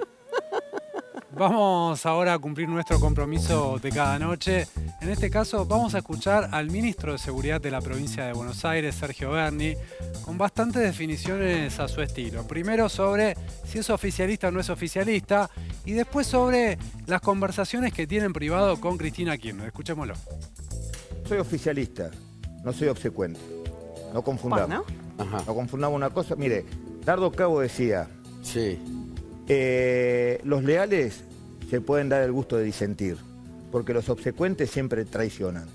Vamos 1.41 2.05
ahora 2.05 2.35
a 2.35 2.37
cumplir 2.37 2.69
nuestro 2.69 2.99
compromiso 2.99 3.79
de 3.81 3.89
cada 3.89 4.19
noche. 4.19 4.67
En 5.01 5.09
este 5.09 5.31
caso 5.31 5.65
vamos 5.65 5.95
a 5.95 5.97
escuchar 5.97 6.49
al 6.51 6.69
ministro 6.69 7.13
de 7.13 7.17
Seguridad 7.17 7.59
de 7.59 7.71
la 7.71 7.81
provincia 7.81 8.27
de 8.27 8.33
Buenos 8.33 8.63
Aires, 8.63 8.93
Sergio 8.93 9.31
Berni, 9.31 9.73
con 10.23 10.37
bastantes 10.37 10.83
definiciones 10.83 11.79
a 11.79 11.87
su 11.87 12.03
estilo. 12.03 12.45
Primero 12.45 12.89
sobre 12.89 13.35
si 13.65 13.79
es 13.79 13.89
oficialista 13.89 14.49
o 14.49 14.51
no 14.51 14.59
es 14.59 14.69
oficialista 14.69 15.49
y 15.83 15.93
después 15.93 16.27
sobre 16.27 16.77
las 17.07 17.21
conversaciones 17.21 17.91
que 17.91 18.05
tiene 18.05 18.27
en 18.27 18.33
privado 18.33 18.79
con 18.79 18.99
Cristina 18.99 19.35
Kirchner. 19.35 19.65
Escuchémoslo. 19.65 20.13
Soy 21.27 21.39
oficialista, 21.39 22.11
no 22.63 22.71
soy 22.71 22.89
obsecuente. 22.89 23.39
No 24.13 24.21
confundamos. 24.21 24.85
No 25.17 25.55
confundamos 25.55 25.95
una 25.95 26.11
cosa. 26.11 26.35
Mire, 26.35 26.65
Dardo 27.03 27.31
Cabo 27.31 27.61
decía. 27.61 28.07
Sí. 28.43 28.79
los 30.43 30.63
leales 30.63 31.30
se 31.71 31.79
pueden 31.79 32.09
dar 32.09 32.21
el 32.21 32.33
gusto 32.33 32.57
de 32.57 32.65
disentir, 32.65 33.15
porque 33.71 33.93
los 33.93 34.09
obsecuentes 34.09 34.69
siempre 34.69 35.05
traicionan. 35.05 35.67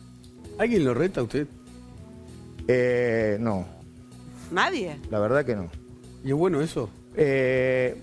¿Alguien 0.58 0.84
lo 0.84 0.92
reta 0.92 1.22
a 1.22 1.24
usted? 1.24 1.46
Eh, 2.68 3.38
no, 3.40 3.64
Nadie. 4.52 4.98
la 5.10 5.18
verdad 5.20 5.46
que 5.46 5.56
no. 5.56 5.70
¿Y 6.22 6.28
es 6.28 6.34
bueno 6.34 6.60
eso? 6.60 6.90
Eh, 7.16 7.96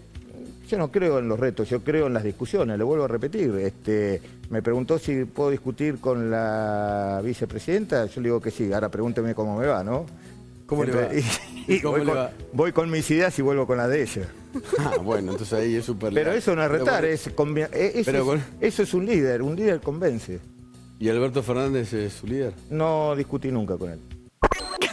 yo 0.68 0.80
no 0.80 0.92
creo 0.92 1.20
en 1.20 1.28
los 1.28 1.40
retos, 1.40 1.70
yo 1.70 1.84
creo 1.84 2.08
en 2.08 2.16
las 2.16 2.24
discusiones, 2.24 2.80
le 2.80 2.84
vuelvo 2.84 3.06
a 3.06 3.08
repetir. 3.08 3.54
Este, 3.58 4.20
me 4.50 4.64
preguntó 4.64 4.98
si 4.98 5.26
puedo 5.26 5.52
discutir 5.52 6.00
con 6.00 6.32
la 6.32 7.22
vicepresidenta, 7.24 8.08
yo 8.08 8.22
le 8.22 8.30
digo 8.30 8.42
que 8.42 8.50
sí, 8.50 8.74
ahora 8.74 8.90
pregúnteme 8.90 9.36
cómo 9.36 9.56
me 9.56 9.68
va, 9.68 9.84
¿no? 9.84 10.08
¿Cómo 10.66 10.84
le 10.84 10.94
va? 10.94 11.10
Y, 11.68 11.76
y 11.76 11.82
¿Cómo 11.82 11.98
voy, 11.98 12.06
le 12.06 12.12
con, 12.12 12.18
va? 12.18 12.32
voy 12.54 12.72
con 12.72 12.90
mis 12.92 13.10
ideas 13.12 13.38
y 13.40 13.42
vuelvo 13.42 13.66
con 13.68 13.78
las 13.78 13.90
de 13.90 14.02
ella. 14.04 14.28
Ah, 14.80 14.98
bueno, 15.02 15.32
entonces 15.32 15.54
ahí 15.58 15.76
es 15.76 15.86
súper 15.86 16.14
Pero 16.14 16.32
eso 16.32 16.56
no 16.56 16.62
es 16.64 16.70
Pero 16.70 16.80
retar, 16.86 17.06
es, 17.06 17.26
eh, 17.28 17.92
eso, 17.96 18.04
Pero 18.06 18.18
es, 18.20 18.24
con- 18.26 18.44
eso 18.62 18.84
es 18.84 18.94
un 18.94 19.06
líder, 19.06 19.42
un 19.42 19.56
líder 19.56 19.80
convence. 19.82 20.40
¿Y 21.00 21.10
Alberto 21.10 21.42
Fernández 21.42 21.92
es 21.94 22.14
su 22.14 22.28
líder? 22.28 22.54
No 22.70 23.16
discutí 23.16 23.52
nunca 23.52 23.78
con 23.78 23.90
él. 23.92 24.00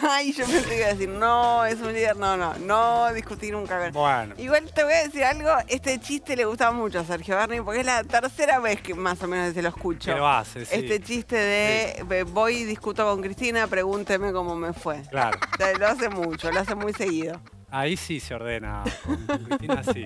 Ay, 0.08 0.32
yo 0.36 0.46
pensé 0.46 0.68
que 0.68 0.76
iba 0.76 0.86
a 0.86 0.92
decir, 0.94 1.08
no, 1.08 1.64
es 1.64 1.80
un 1.80 1.92
líder. 1.92 2.16
No, 2.16 2.36
no, 2.36 2.54
no 2.54 3.12
discutí 3.12 3.50
nunca 3.50 3.76
con 3.76 3.86
él. 3.86 3.92
Bueno. 3.92 4.34
Igual 4.38 4.70
te 4.72 4.84
voy 4.84 4.94
a 4.94 5.02
decir 5.04 5.24
algo, 5.24 5.50
este 5.68 5.98
chiste 6.00 6.36
le 6.36 6.44
gusta 6.44 6.70
mucho 6.70 7.00
a 7.00 7.04
Sergio 7.04 7.36
Berni 7.36 7.60
porque 7.60 7.80
es 7.80 7.86
la 7.86 8.04
tercera 8.04 8.58
vez 8.58 8.80
que 8.80 8.94
más 8.94 9.22
o 9.22 9.28
menos 9.28 9.54
se 9.54 9.62
lo 9.62 9.68
escucho. 9.68 10.16
Lo 10.16 10.28
hace, 10.28 10.64
sí. 10.64 10.76
Este 10.76 11.00
chiste 11.00 11.36
de 11.36 12.24
voy 12.24 12.58
y 12.58 12.64
discuto 12.64 13.04
con 13.04 13.22
Cristina, 13.22 13.66
pregúnteme 13.66 14.32
cómo 14.32 14.54
me 14.54 14.72
fue. 14.72 15.02
Claro. 15.10 15.38
O 15.60 15.62
sea, 15.62 15.76
lo 15.76 15.86
hace 15.88 16.08
mucho, 16.08 16.50
lo 16.50 16.60
hace 16.60 16.74
muy 16.74 16.94
seguido. 16.94 17.38
Ahí 17.70 17.96
sí 17.96 18.20
se 18.20 18.34
ordena, 18.34 18.82
con, 19.04 19.38
Cristina 19.44 19.82
sí. 19.82 20.04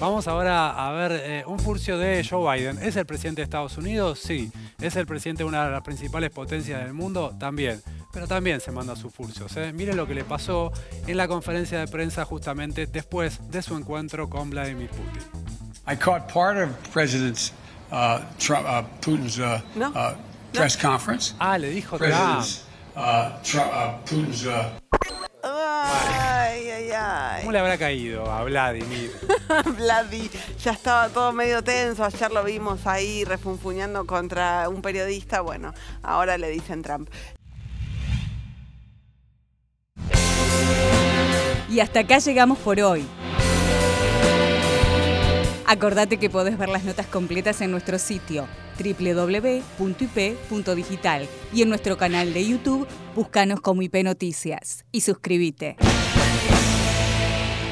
Vamos 0.00 0.26
ahora 0.28 0.70
a 0.70 0.92
ver 0.92 1.12
eh, 1.12 1.44
un 1.46 1.58
furcio 1.58 1.98
de 1.98 2.26
Joe 2.28 2.56
Biden. 2.56 2.78
¿Es 2.82 2.96
el 2.96 3.06
presidente 3.06 3.40
de 3.40 3.44
Estados 3.44 3.76
Unidos? 3.76 4.18
Sí. 4.18 4.50
¿Es 4.80 4.96
el 4.96 5.06
presidente 5.06 5.42
de 5.42 5.48
una 5.48 5.66
de 5.66 5.72
las 5.72 5.82
principales 5.82 6.30
potencias 6.30 6.82
del 6.82 6.94
mundo? 6.94 7.34
También. 7.38 7.82
Pero 8.12 8.26
también 8.26 8.60
se 8.60 8.72
manda 8.72 8.96
sus 8.96 9.12
furcios. 9.12 9.56
¿eh? 9.56 9.72
Miren 9.72 9.96
lo 9.96 10.06
que 10.06 10.14
le 10.14 10.24
pasó 10.24 10.72
en 11.06 11.16
la 11.16 11.28
conferencia 11.28 11.80
de 11.80 11.88
prensa 11.88 12.24
justamente 12.24 12.86
después 12.86 13.40
de 13.50 13.62
su 13.62 13.76
encuentro 13.76 14.28
con 14.28 14.50
Vladimir 14.50 14.88
Putin. 14.88 15.22
I 15.86 15.96
caught 15.96 16.32
part 16.32 16.56
of 16.56 16.70
President 16.92 17.52
uh, 17.90 18.20
Trump, 18.38 18.66
uh, 18.66 18.82
Putin's 19.00 19.38
uh, 19.38 19.60
uh, 19.76 20.14
press 20.52 20.76
conference. 20.76 21.34
Ah, 21.40 21.58
le 21.58 21.70
dijo 21.70 21.98
Trump. 21.98 22.44
Uh, 22.94 23.30
Trump, 23.42 23.72
uh, 23.72 23.98
Putin's. 24.04 24.81
¿Cómo 27.40 27.52
le 27.52 27.58
habrá 27.58 27.78
caído 27.78 28.30
a 28.30 28.44
Vladimir? 28.44 29.12
Vladi, 29.76 30.30
ya 30.62 30.72
estaba 30.72 31.08
todo 31.08 31.32
medio 31.32 31.62
tenso. 31.62 32.04
Ayer 32.04 32.30
lo 32.30 32.44
vimos 32.44 32.86
ahí 32.86 33.24
refunfuñando 33.24 34.06
contra 34.06 34.68
un 34.68 34.82
periodista. 34.82 35.40
Bueno, 35.40 35.72
ahora 36.02 36.38
le 36.38 36.50
dicen 36.50 36.82
Trump. 36.82 37.08
Y 41.70 41.80
hasta 41.80 42.00
acá 42.00 42.18
llegamos 42.18 42.58
por 42.58 42.78
hoy. 42.80 43.06
Acordate 45.66 46.18
que 46.18 46.28
podés 46.28 46.58
ver 46.58 46.68
las 46.68 46.84
notas 46.84 47.06
completas 47.06 47.62
en 47.62 47.70
nuestro 47.70 47.98
sitio 47.98 48.46
www.ip.digital 48.76 49.68
y 51.52 51.62
en 51.62 51.68
nuestro 51.68 51.96
canal 51.96 52.34
de 52.34 52.46
YouTube, 52.46 52.86
búscanos 53.14 53.60
como 53.60 53.82
IP 53.82 54.02
Noticias 54.02 54.84
y 54.92 55.02
suscríbete. 55.02 55.76